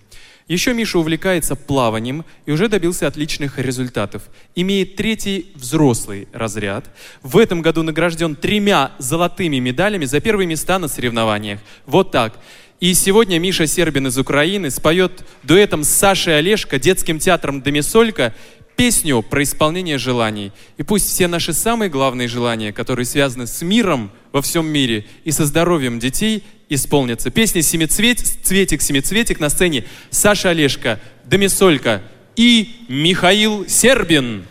[0.50, 4.24] Еще Миша увлекается плаванием и уже добился отличных результатов.
[4.56, 6.90] Имеет третий взрослый разряд.
[7.22, 11.60] В этом году награжден тремя золотыми медалями за первые места на соревнованиях.
[11.86, 12.40] Вот так.
[12.80, 18.34] И сегодня Миша Сербин из Украины споет дуэтом с Сашей Олешко, детским театром «Домисолька»
[18.76, 20.52] песню про исполнение желаний.
[20.78, 25.32] И пусть все наши самые главные желания, которые связаны с миром во всем мире и
[25.32, 27.32] со здоровьем детей, исполнятся.
[27.32, 32.02] Песня «Семицвет», «Цветик, семицветик» на сцене Саша Олешко, Домисолька
[32.36, 34.46] и Михаил Сербин.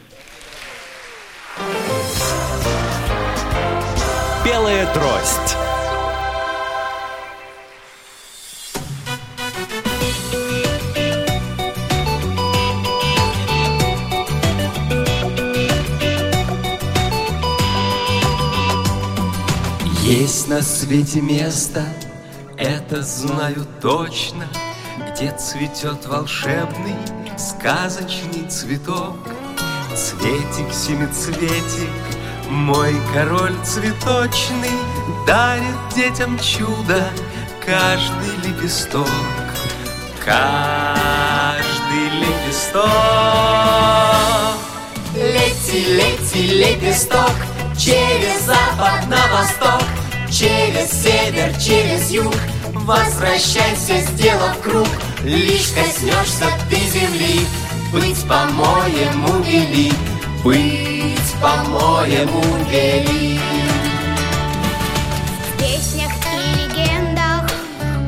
[4.44, 5.56] Белая трость.
[20.04, 21.86] Есть на свете место,
[22.58, 24.46] это знаю точно,
[25.12, 26.96] Где цветет волшебный
[27.38, 29.16] сказочный цветок.
[29.94, 31.90] Цветик, семицветик,
[32.50, 34.70] мой король цветочный,
[35.26, 37.08] Дарит детям чудо
[37.64, 39.06] каждый лепесток.
[40.24, 42.84] Каждый лепесток.
[45.14, 47.32] Лети, лети, лепесток
[47.76, 52.34] Через запад на восток Через север, через юг.
[52.72, 54.88] Возвращайся, сделав круг
[55.24, 57.46] Лишь коснешься ты земли.
[57.92, 59.90] Быть, по-моему, вели
[60.44, 63.40] Быть, по-моему, вели.
[65.42, 67.50] В песнях и легендах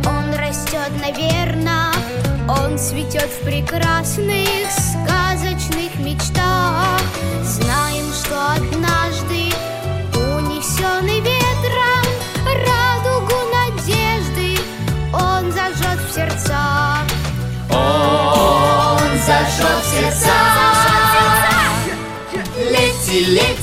[0.07, 1.93] он растет, наверно,
[2.49, 4.60] он цветет в прекрасных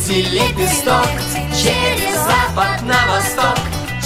[0.07, 1.07] Лети, лепесток
[1.51, 3.59] Через запад на восток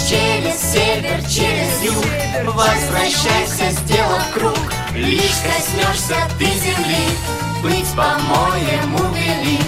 [0.09, 2.05] Через север, через юг.
[2.45, 4.57] Возвращайся, сделав круг
[4.95, 7.07] Лишь коснешься ты земли.
[7.61, 9.59] Быть, по-моему, вели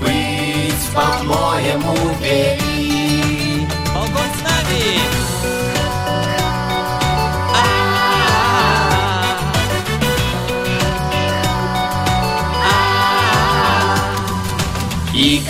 [0.00, 3.68] Быть, по-моему, вели.
[3.94, 5.23] Балкон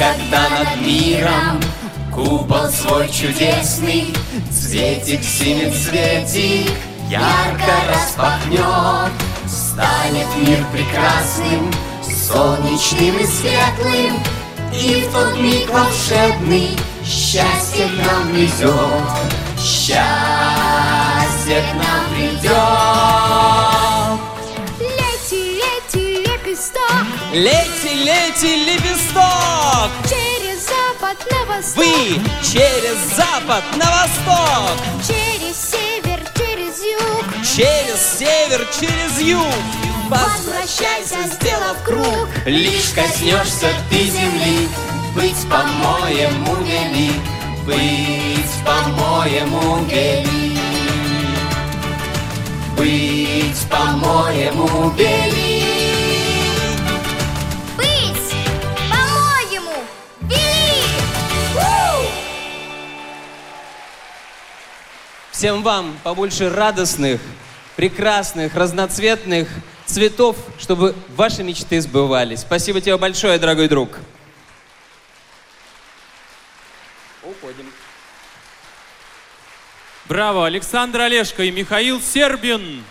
[0.05, 1.60] когда над миром
[2.12, 4.12] купол свой чудесный
[4.51, 6.70] Цветик, семицветик
[7.09, 9.12] ярко распахнет
[9.47, 11.72] Станет мир прекрасным,
[12.02, 14.22] солнечным и светлым
[14.72, 18.72] И в тот миг волшебный счастье к нам придет
[19.59, 20.02] Счастье
[21.62, 22.94] к нам придет
[27.35, 29.90] лети, Лети, лепесток!
[30.09, 31.77] через запад запад на восток.
[31.77, 37.24] Вы через запад на восток, Через север, через юг.
[37.43, 39.55] через север, через юг.
[40.09, 42.28] Возвращайся, сделав круг.
[42.47, 44.69] Лишь коснешься ты земли,
[45.15, 47.11] быть по-моему вели,
[47.66, 50.59] быть по-моему вели,
[52.77, 55.53] быть по-моему вели.
[65.45, 67.21] Всем вам побольше радостных,
[67.77, 69.47] прекрасных, разноцветных
[69.85, 72.41] цветов, чтобы ваши мечты сбывались.
[72.41, 73.91] Спасибо тебе большое, дорогой друг.
[77.23, 77.71] Уходим.
[80.07, 82.83] Браво, Александр Олешко и Михаил Сербин.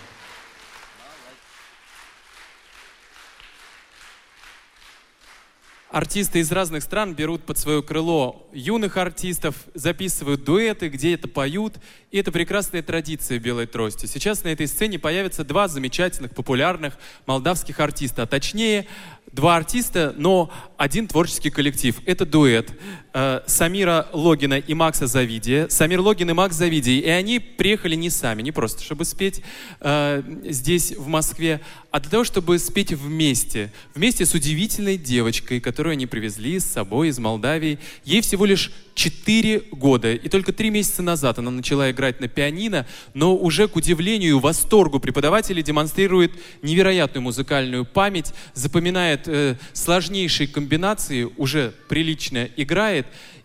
[5.94, 11.74] Артисты из разных стран берут под свое крыло юных артистов, записывают дуэты, где это поют.
[12.10, 14.06] И это прекрасная традиция белой трости.
[14.06, 18.24] Сейчас на этой сцене появятся два замечательных, популярных молдавских артиста.
[18.24, 18.88] А точнее,
[19.30, 21.96] два артиста, но один творческий коллектив.
[22.06, 22.72] Это дуэт
[23.14, 25.68] э, Самира Логина и Макса Завидия.
[25.68, 26.98] Самир Логин и Макс Завидий.
[26.98, 29.40] И они приехали не сами, не просто чтобы спеть
[29.80, 31.60] э, здесь, в Москве,
[31.90, 33.72] а для того, чтобы спеть вместе.
[33.94, 37.78] Вместе с удивительной девочкой, которую они привезли с собой из Молдавии.
[38.04, 40.12] Ей всего лишь 4 года.
[40.12, 44.40] И только 3 месяца назад она начала играть на пианино, но уже, к удивлению и
[44.40, 46.32] восторгу преподавателей, демонстрирует
[46.62, 53.03] невероятную музыкальную память, запоминает э, сложнейшие комбинации, уже прилично играет.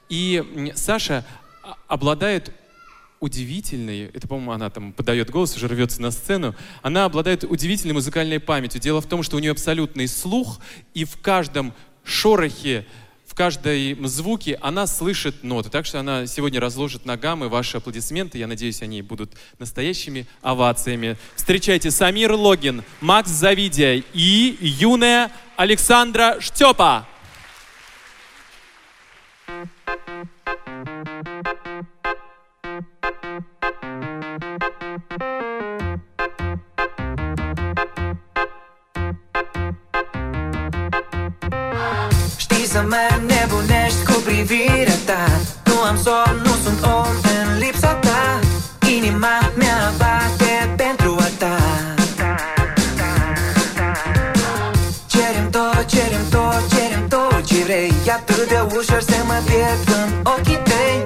[0.09, 1.25] И м, Саша
[1.63, 2.51] а- обладает
[3.19, 8.39] удивительной, это, по-моему, она там подает голос, уже рвется на сцену, она обладает удивительной музыкальной
[8.39, 8.79] памятью.
[8.81, 10.59] Дело в том, что у нее абсолютный слух,
[10.93, 11.73] и в каждом
[12.03, 12.85] шорохе,
[13.27, 15.69] в каждой звуке она слышит ноты.
[15.69, 18.37] Так что она сегодня разложит на гаммы ваши аплодисменты.
[18.37, 21.15] Я надеюсь, они будут настоящими овациями.
[21.35, 27.07] Встречайте Самир Логин, Макс Завидия и юная Александра Штепа.
[42.37, 44.21] Știi să mă nebunești cu
[45.89, 48.39] am somn, nu sunt om în lipsa ta
[48.95, 50.38] Inima mea bate
[58.05, 61.01] E atât de ușor să mă pierd în ochii tăi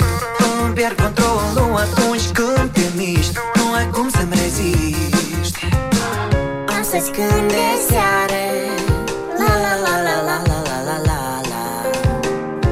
[0.64, 5.60] Îmi pierd controlul atunci când te miști Nu ai cum să-mi reziști
[6.76, 8.44] Am să-ți cânt de seară
[9.42, 11.64] La la la la la la la la la la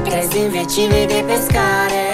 [0.04, 2.06] Trezim vecinii de pe scară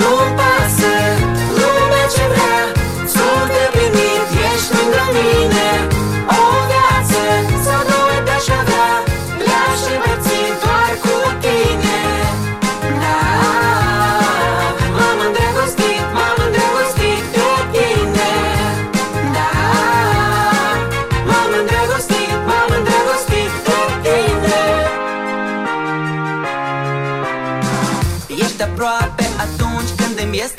[0.00, 0.94] Nu-mi pasă
[1.58, 2.58] lumea ce vrea
[3.14, 5.57] Sunt împlinit, ești lângă mine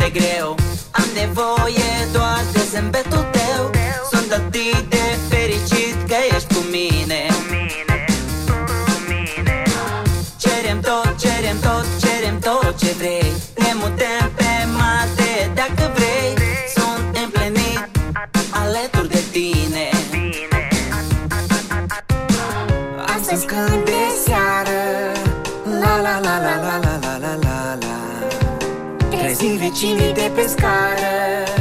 [0.09, 0.55] îmi este greu.
[0.91, 3.71] Am nevoie doar de zâmbetul tău.
[4.11, 7.25] Sunt atât de fericit că ești cu mine.
[10.37, 13.28] Cerem tot, cerem tot, cerem tot ce vrei
[29.69, 31.58] vecinii de pe scară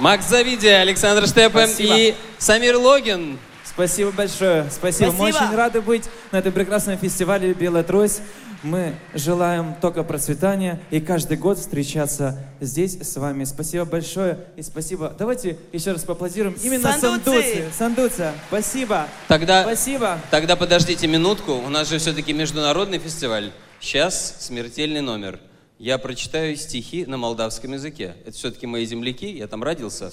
[0.00, 1.94] Макс Завидия, Александр Штепен Спасибо.
[1.94, 3.38] и Самир Логин.
[3.62, 4.66] Спасибо большое.
[4.70, 5.12] Спасибо.
[5.12, 5.44] Мы Спасибо.
[5.44, 8.22] очень рады быть на этом прекрасном фестивале «Белая трость».
[8.62, 13.44] Мы желаем только процветания и каждый год встречаться здесь с вами.
[13.44, 15.14] Спасибо большое и спасибо.
[15.18, 17.24] Давайте еще раз поаплодируем именно Сандуци!
[17.24, 17.64] Сандуци.
[17.76, 19.06] Сандуца, спасибо.
[19.28, 20.18] Тогда, Спасибо.
[20.30, 23.50] Тогда подождите минутку, у нас же все-таки международный фестиваль.
[23.80, 25.40] Сейчас смертельный номер.
[25.80, 28.14] Я прочитаю стихи на молдавском языке.
[28.26, 30.12] Это все-таки мои земляки, я там родился.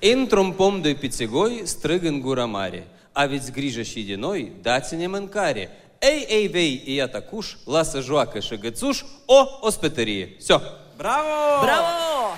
[0.00, 2.84] Интрум помдой пятигой, стрыган гурамари.
[3.14, 5.70] А ведь грижа щединой, датине менкари.
[6.00, 10.36] Эй, эй, вей, и я такуш, ласа жуака шагацуш, о, оспетерии.
[10.38, 10.62] Все.
[10.96, 11.64] Браво!
[11.64, 12.36] Браво!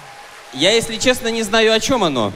[0.55, 2.33] Я, если честно, не знаю, о чем оно.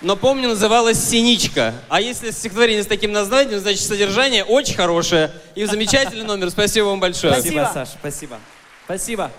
[0.00, 1.74] Но помню, называлась «Синичка».
[1.90, 5.32] А если стихотворение с таким названием, значит, содержание очень хорошее.
[5.54, 6.48] И замечательный номер.
[6.48, 7.34] Спасибо вам большое.
[7.34, 8.40] Спасибо, Саша, спасибо.
[8.86, 9.30] Спасибо.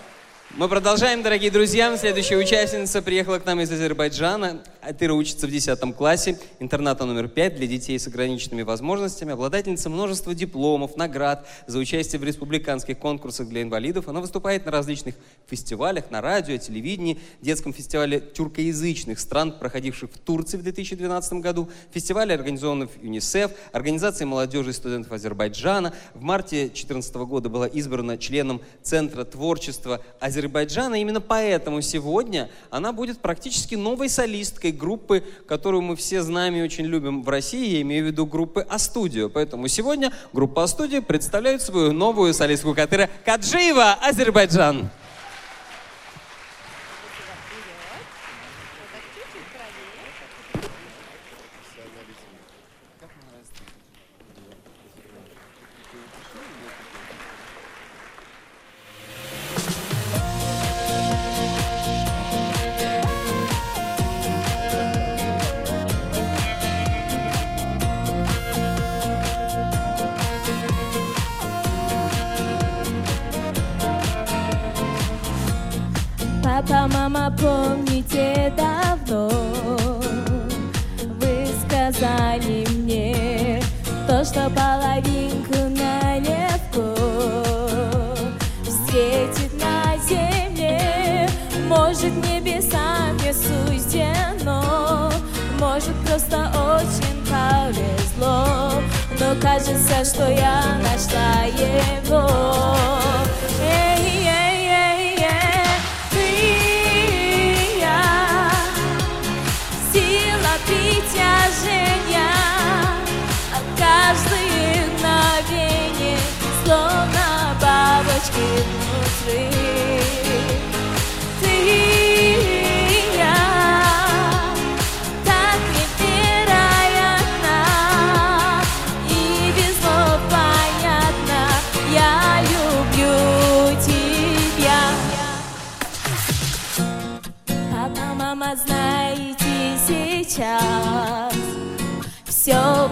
[0.58, 1.96] Мы продолжаем, дорогие друзья.
[1.96, 4.60] Следующая участница приехала к нам из Азербайджана.
[4.80, 9.34] Атыра учится в 10 классе интерната номер 5 для детей с ограниченными возможностями.
[9.34, 14.08] Обладательница множества дипломов, наград за участие в республиканских конкурсах для инвалидов.
[14.08, 15.14] Она выступает на различных
[15.46, 22.34] фестивалях, на радио, телевидении, детском фестивале тюркоязычных стран, проходивших в Турции в 2012 году, фестивале,
[22.34, 25.94] организованном ЮНИСЕФ, Организации молодежи и студентов Азербайджана.
[26.14, 30.47] В марте 2014 года была избрана членом Центра творчества Азербайджана.
[30.48, 36.84] Именно поэтому сегодня она будет практически новой солисткой группы, которую мы все знаем и очень
[36.84, 37.76] любим в России.
[37.76, 39.28] Я имею в виду группы А-студио.
[39.28, 44.90] Поэтому сегодня группа А-студио представляет свою новую солистку Катыра Каджиева, Азербайджан.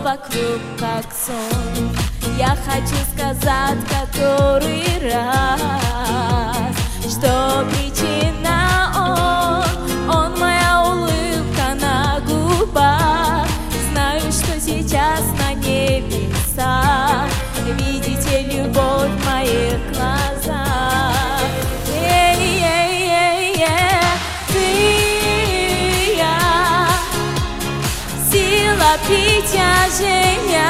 [0.07, 1.91] Вокруг как сон.
[2.39, 6.77] Я хочу сказать который раз
[7.11, 10.09] Что причина он.
[10.09, 13.49] Он моя улыбка на губах.
[13.91, 17.29] Знаю, что сейчас на небесах.
[17.77, 19.96] Видите любовь моих
[29.97, 30.69] притяжения,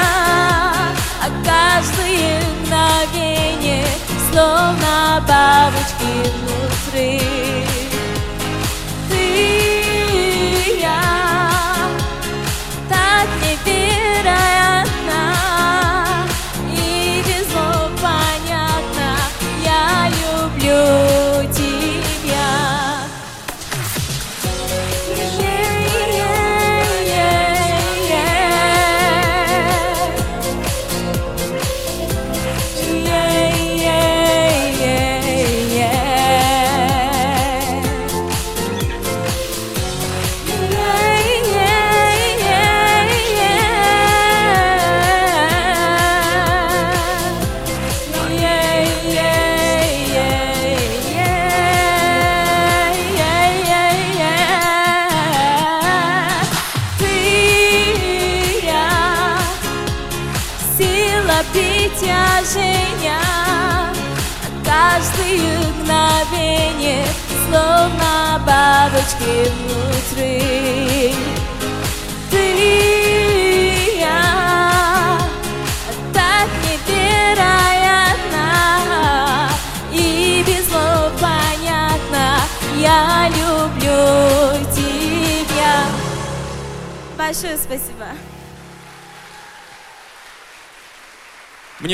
[1.20, 3.86] а каждое мгновение,
[4.30, 6.30] словно бабочки
[6.92, 7.65] внутри.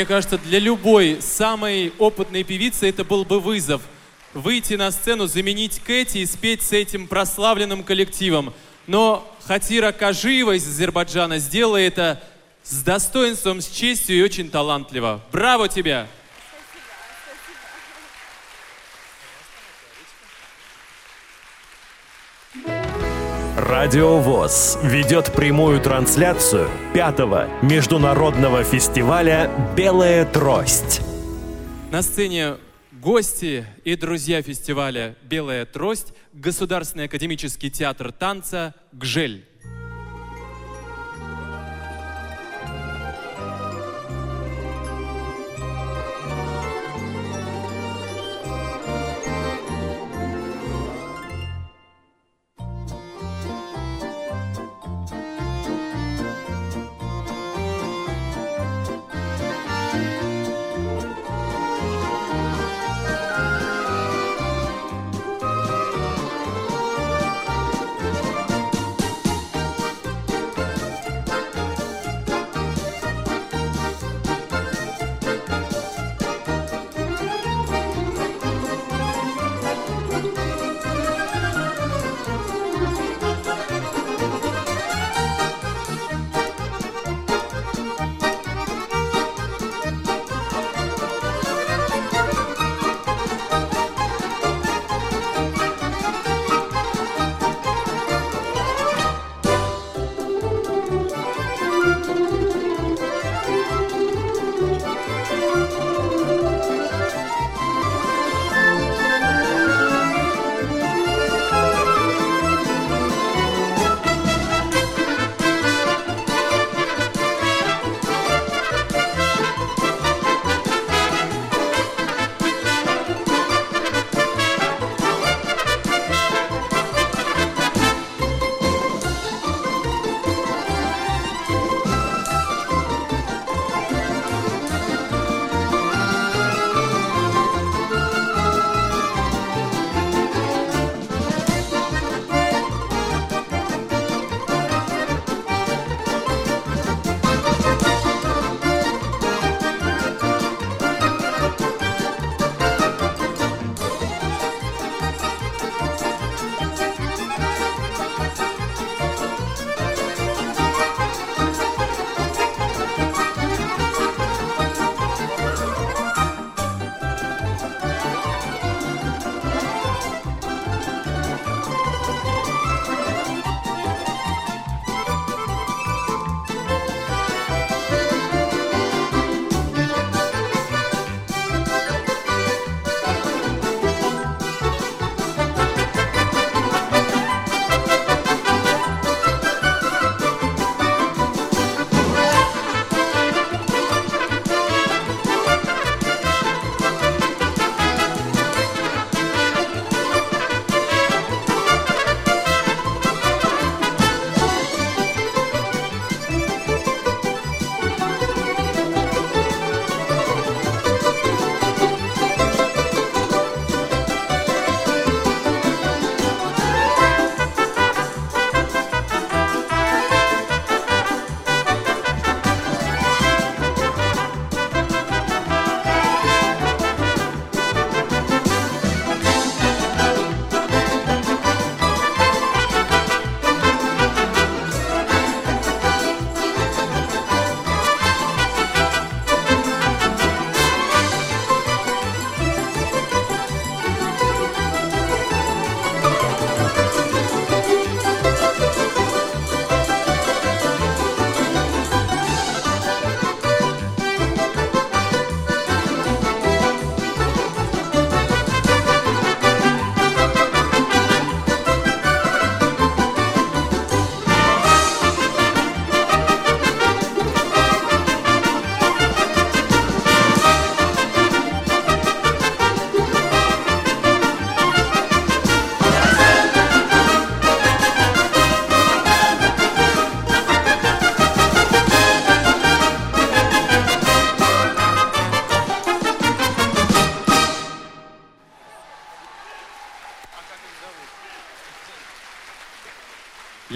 [0.02, 3.82] Мне кажется, для любой самой опытной певицы это был бы вызов.
[4.34, 8.52] Выйти на сцену, заменить Кэти и спеть с этим прославленным коллективом.
[8.88, 12.20] Но Хатира Кажиева из Азербайджана сделала это
[12.64, 15.22] с достоинством, с честью и очень талантливо.
[15.30, 16.08] Браво тебе!
[23.62, 31.00] Радио ВОЗ ведет прямую трансляцию пятого международного фестиваля «Белая трость».
[31.92, 32.56] На сцене
[32.90, 39.46] гости и друзья фестиваля «Белая трость» Государственный академический театр танца «Гжель».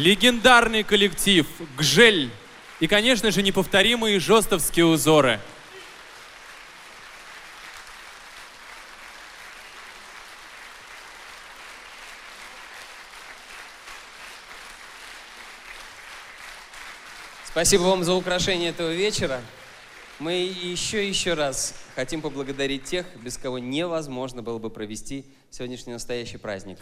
[0.06, 1.44] Легендарный коллектив
[1.76, 2.30] «Гжель»
[2.78, 5.40] и, конечно же, неповторимые жестовские узоры.
[17.44, 19.40] Спасибо вам за украшение этого вечера.
[20.20, 25.94] Мы еще и еще раз хотим поблагодарить тех, без кого невозможно было бы провести сегодняшний
[25.94, 26.78] настоящий праздник.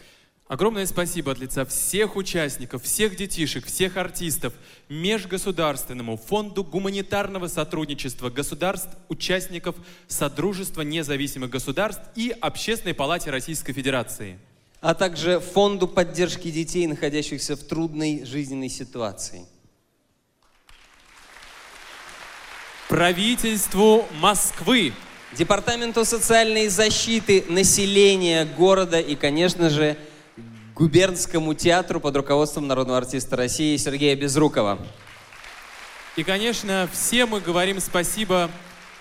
[0.47, 4.53] Огромное спасибо от лица всех участников, всех детишек, всех артистов,
[4.91, 9.75] Межгосударственному фонду гуманитарного сотрудничества государств, участников
[10.07, 14.39] Содружества независимых государств и Общественной палате Российской Федерации.
[14.83, 19.47] А также Фонду поддержки детей, находящихся в трудной жизненной ситуации.
[22.91, 24.93] Правительству Москвы.
[25.33, 29.97] Департаменту социальной защиты населения города и, конечно же,
[30.74, 34.78] губернскому театру под руководством народного артиста России Сергея Безрукова.
[36.16, 38.51] И, конечно, все мы говорим спасибо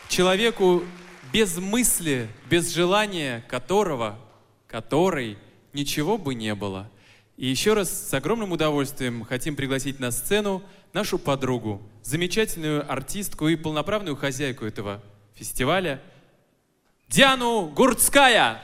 [0.07, 0.83] человеку
[1.31, 4.19] без мысли, без желания которого,
[4.67, 5.37] которой
[5.73, 6.89] ничего бы не было.
[7.37, 10.61] И еще раз с огромным удовольствием хотим пригласить на сцену
[10.93, 15.01] нашу подругу, замечательную артистку и полноправную хозяйку этого
[15.33, 15.99] фестиваля,
[17.09, 18.63] Диану Гурцкая.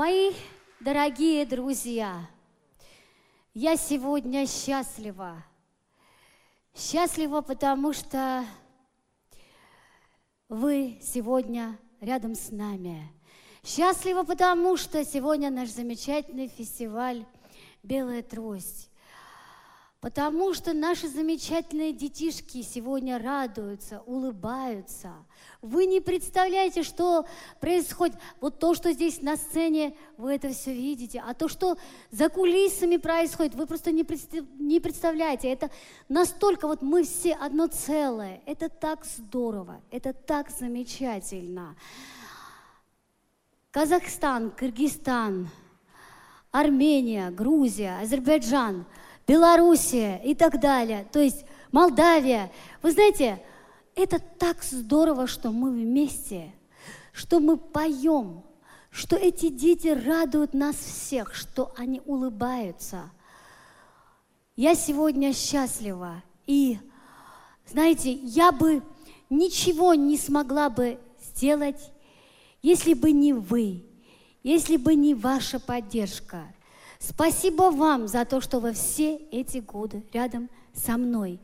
[0.00, 0.32] Мои
[0.80, 2.26] дорогие друзья,
[3.52, 5.44] я сегодня счастлива.
[6.74, 8.46] Счастлива, потому что
[10.48, 13.12] вы сегодня рядом с нами.
[13.62, 17.26] Счастлива, потому что сегодня наш замечательный фестиваль
[17.82, 18.88] «Белая трость».
[20.00, 25.12] Потому что наши замечательные детишки сегодня радуются, улыбаются.
[25.62, 27.26] Вы не представляете, что
[27.60, 28.16] происходит.
[28.40, 31.22] Вот то, что здесь на сцене, вы это все видите.
[31.26, 31.76] А то, что
[32.10, 34.06] за кулисами происходит, вы просто не,
[34.58, 35.48] не представляете.
[35.52, 35.70] Это
[36.08, 38.40] настолько, вот мы все одно целое.
[38.46, 41.76] Это так здорово, это так замечательно.
[43.70, 45.50] Казахстан, Кыргызстан,
[46.50, 48.86] Армения, Грузия, Азербайджан–
[49.30, 52.50] Белоруссия и так далее, то есть Молдавия.
[52.82, 53.40] Вы знаете,
[53.94, 56.52] это так здорово, что мы вместе,
[57.12, 58.42] что мы поем,
[58.90, 63.10] что эти дети радуют нас всех, что они улыбаются.
[64.56, 66.22] Я сегодня счастлива.
[66.46, 66.78] И,
[67.66, 68.82] знаете, я бы
[69.28, 71.92] ничего не смогла бы сделать,
[72.62, 73.84] если бы не вы,
[74.42, 76.52] если бы не ваша поддержка–
[77.00, 81.40] Спасибо вам за то, что вы все эти годы рядом со мной.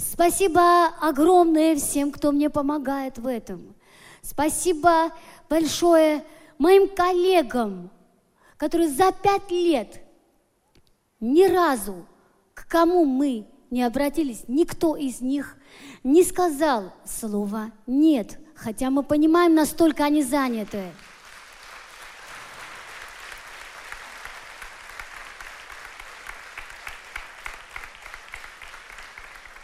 [0.00, 3.74] Спасибо огромное всем, кто мне помогает в этом.
[4.22, 5.12] Спасибо
[5.48, 6.24] большое
[6.58, 7.90] моим коллегам,
[8.56, 10.02] которые за пять лет
[11.20, 12.06] ни разу
[12.54, 15.56] к кому мы не обратились, никто из них
[16.02, 20.84] не сказал слова «нет», хотя мы понимаем, настолько они заняты.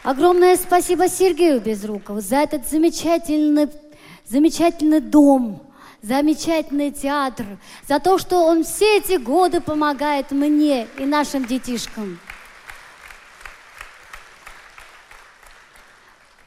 [0.06, 3.68] Огромное спасибо Сергею Безрукову за этот замечательный,
[4.24, 5.60] замечательный дом,
[6.00, 7.44] замечательный театр,
[7.88, 12.20] за то, что он все эти годы помогает мне и нашим детишкам.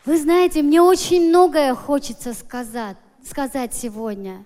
[0.05, 2.95] Вы знаете, мне очень многое хочется сказать,
[3.29, 4.45] сказать сегодня.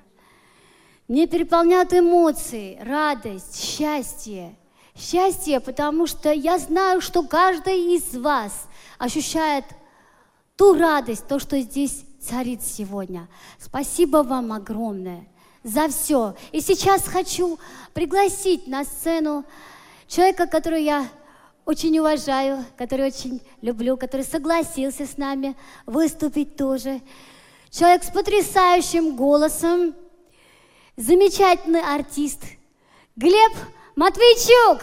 [1.08, 4.56] Мне переполняют эмоции, радость, счастье.
[4.96, 8.68] Счастье, потому что я знаю, что каждый из вас–
[9.04, 9.66] ощущает
[10.56, 13.28] ту радость, то, что здесь царит сегодня.
[13.60, 15.28] Спасибо вам огромное
[15.62, 16.36] за все.
[16.54, 17.60] И сейчас хочу
[17.94, 19.44] пригласить на сцену
[20.08, 21.06] человека, которого я
[21.66, 27.02] очень уважаю, который очень люблю, который согласился с нами выступить тоже.
[27.72, 29.96] Человек с потрясающим голосом,
[30.96, 32.40] замечательный артист
[33.18, 33.52] Глеб
[33.98, 34.82] Матвейчук.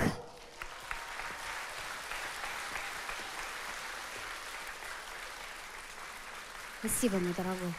[6.83, 7.75] Спасибо, мой дорогой.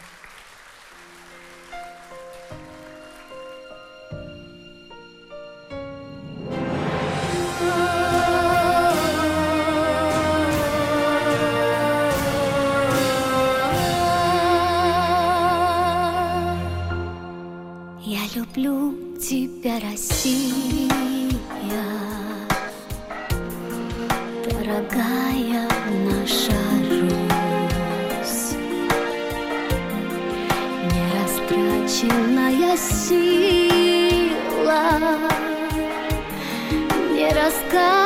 [18.04, 20.88] Я люблю тебя, Россия,
[24.48, 25.68] дорогая
[26.06, 26.61] наша.
[31.92, 33.68] Беспочвенная сила
[37.12, 38.01] Не рассказывает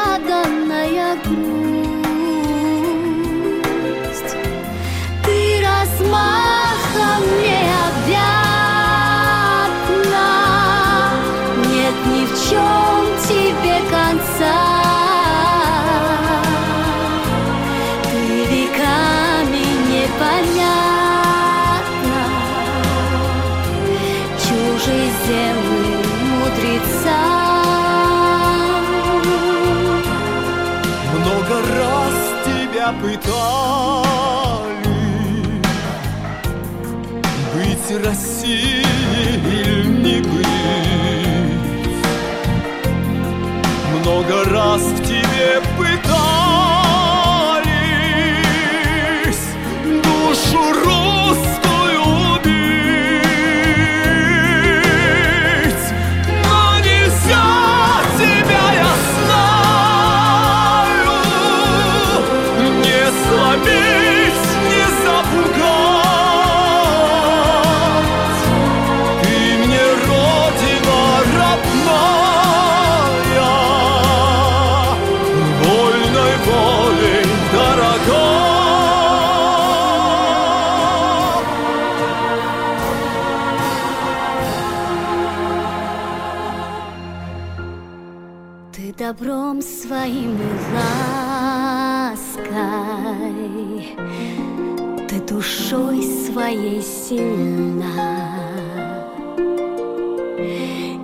[95.47, 98.35] душой своей сильна.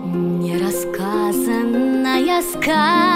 [0.04, 3.11] Нерассказанная сказка,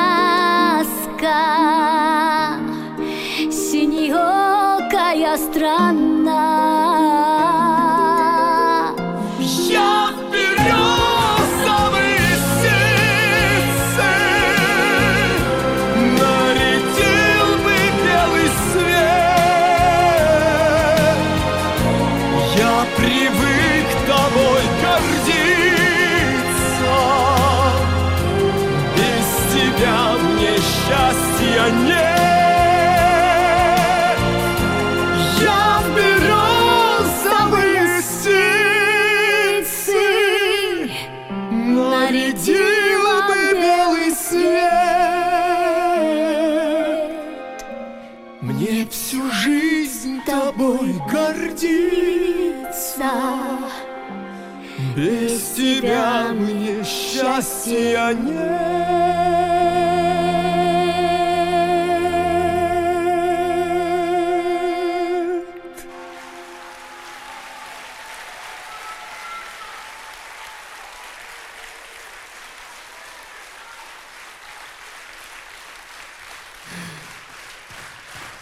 [57.67, 58.67] счастья нет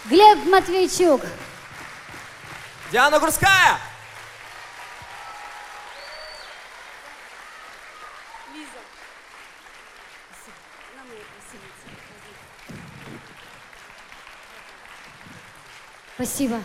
[0.06, 1.22] Глеб Матвейчук.
[2.92, 3.93] Диана Гурская!
[16.24, 16.58] Спасибо.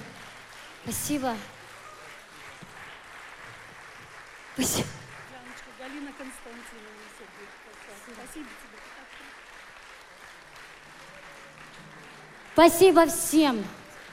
[0.83, 1.35] Спасибо.
[4.53, 4.87] Спасибо.
[5.77, 7.03] Галина Константиновна.
[8.13, 8.79] Спасибо тебе.
[12.53, 13.65] Спасибо всем.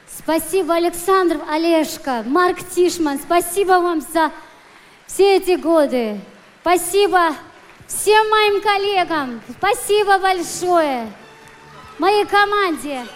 [0.08, 3.20] Спасибо, Александр Олешко, Марк Тишман.
[3.20, 4.32] Спасибо вам за
[5.06, 6.20] все эти годы.
[6.62, 7.36] Спасибо
[7.86, 9.40] всем моим коллегам.
[9.58, 11.12] Спасибо большое.
[11.98, 13.06] Моей команде.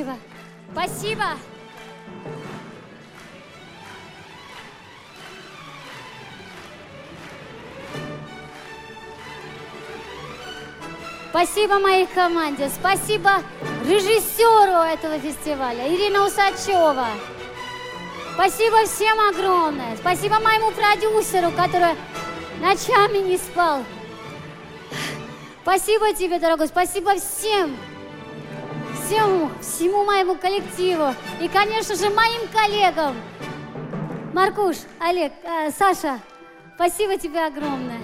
[0.00, 0.16] Спасибо.
[0.72, 1.24] Спасибо.
[11.30, 12.70] Спасибо моей команде.
[12.70, 13.42] Спасибо
[13.84, 17.08] режиссеру этого фестиваля, Ирина Усачева.
[18.34, 19.96] Спасибо всем огромное.
[19.96, 21.94] Спасибо моему продюсеру, который
[22.60, 23.84] ночами не спал.
[25.62, 26.68] Спасибо тебе, дорогой.
[26.68, 27.76] Спасибо всем.
[29.10, 31.16] Всему, всему моему коллективу.
[31.40, 33.16] И, конечно же, моим коллегам.
[34.32, 36.20] Маркуш, Олег, э, Саша,
[36.76, 37.98] спасибо тебе огромное.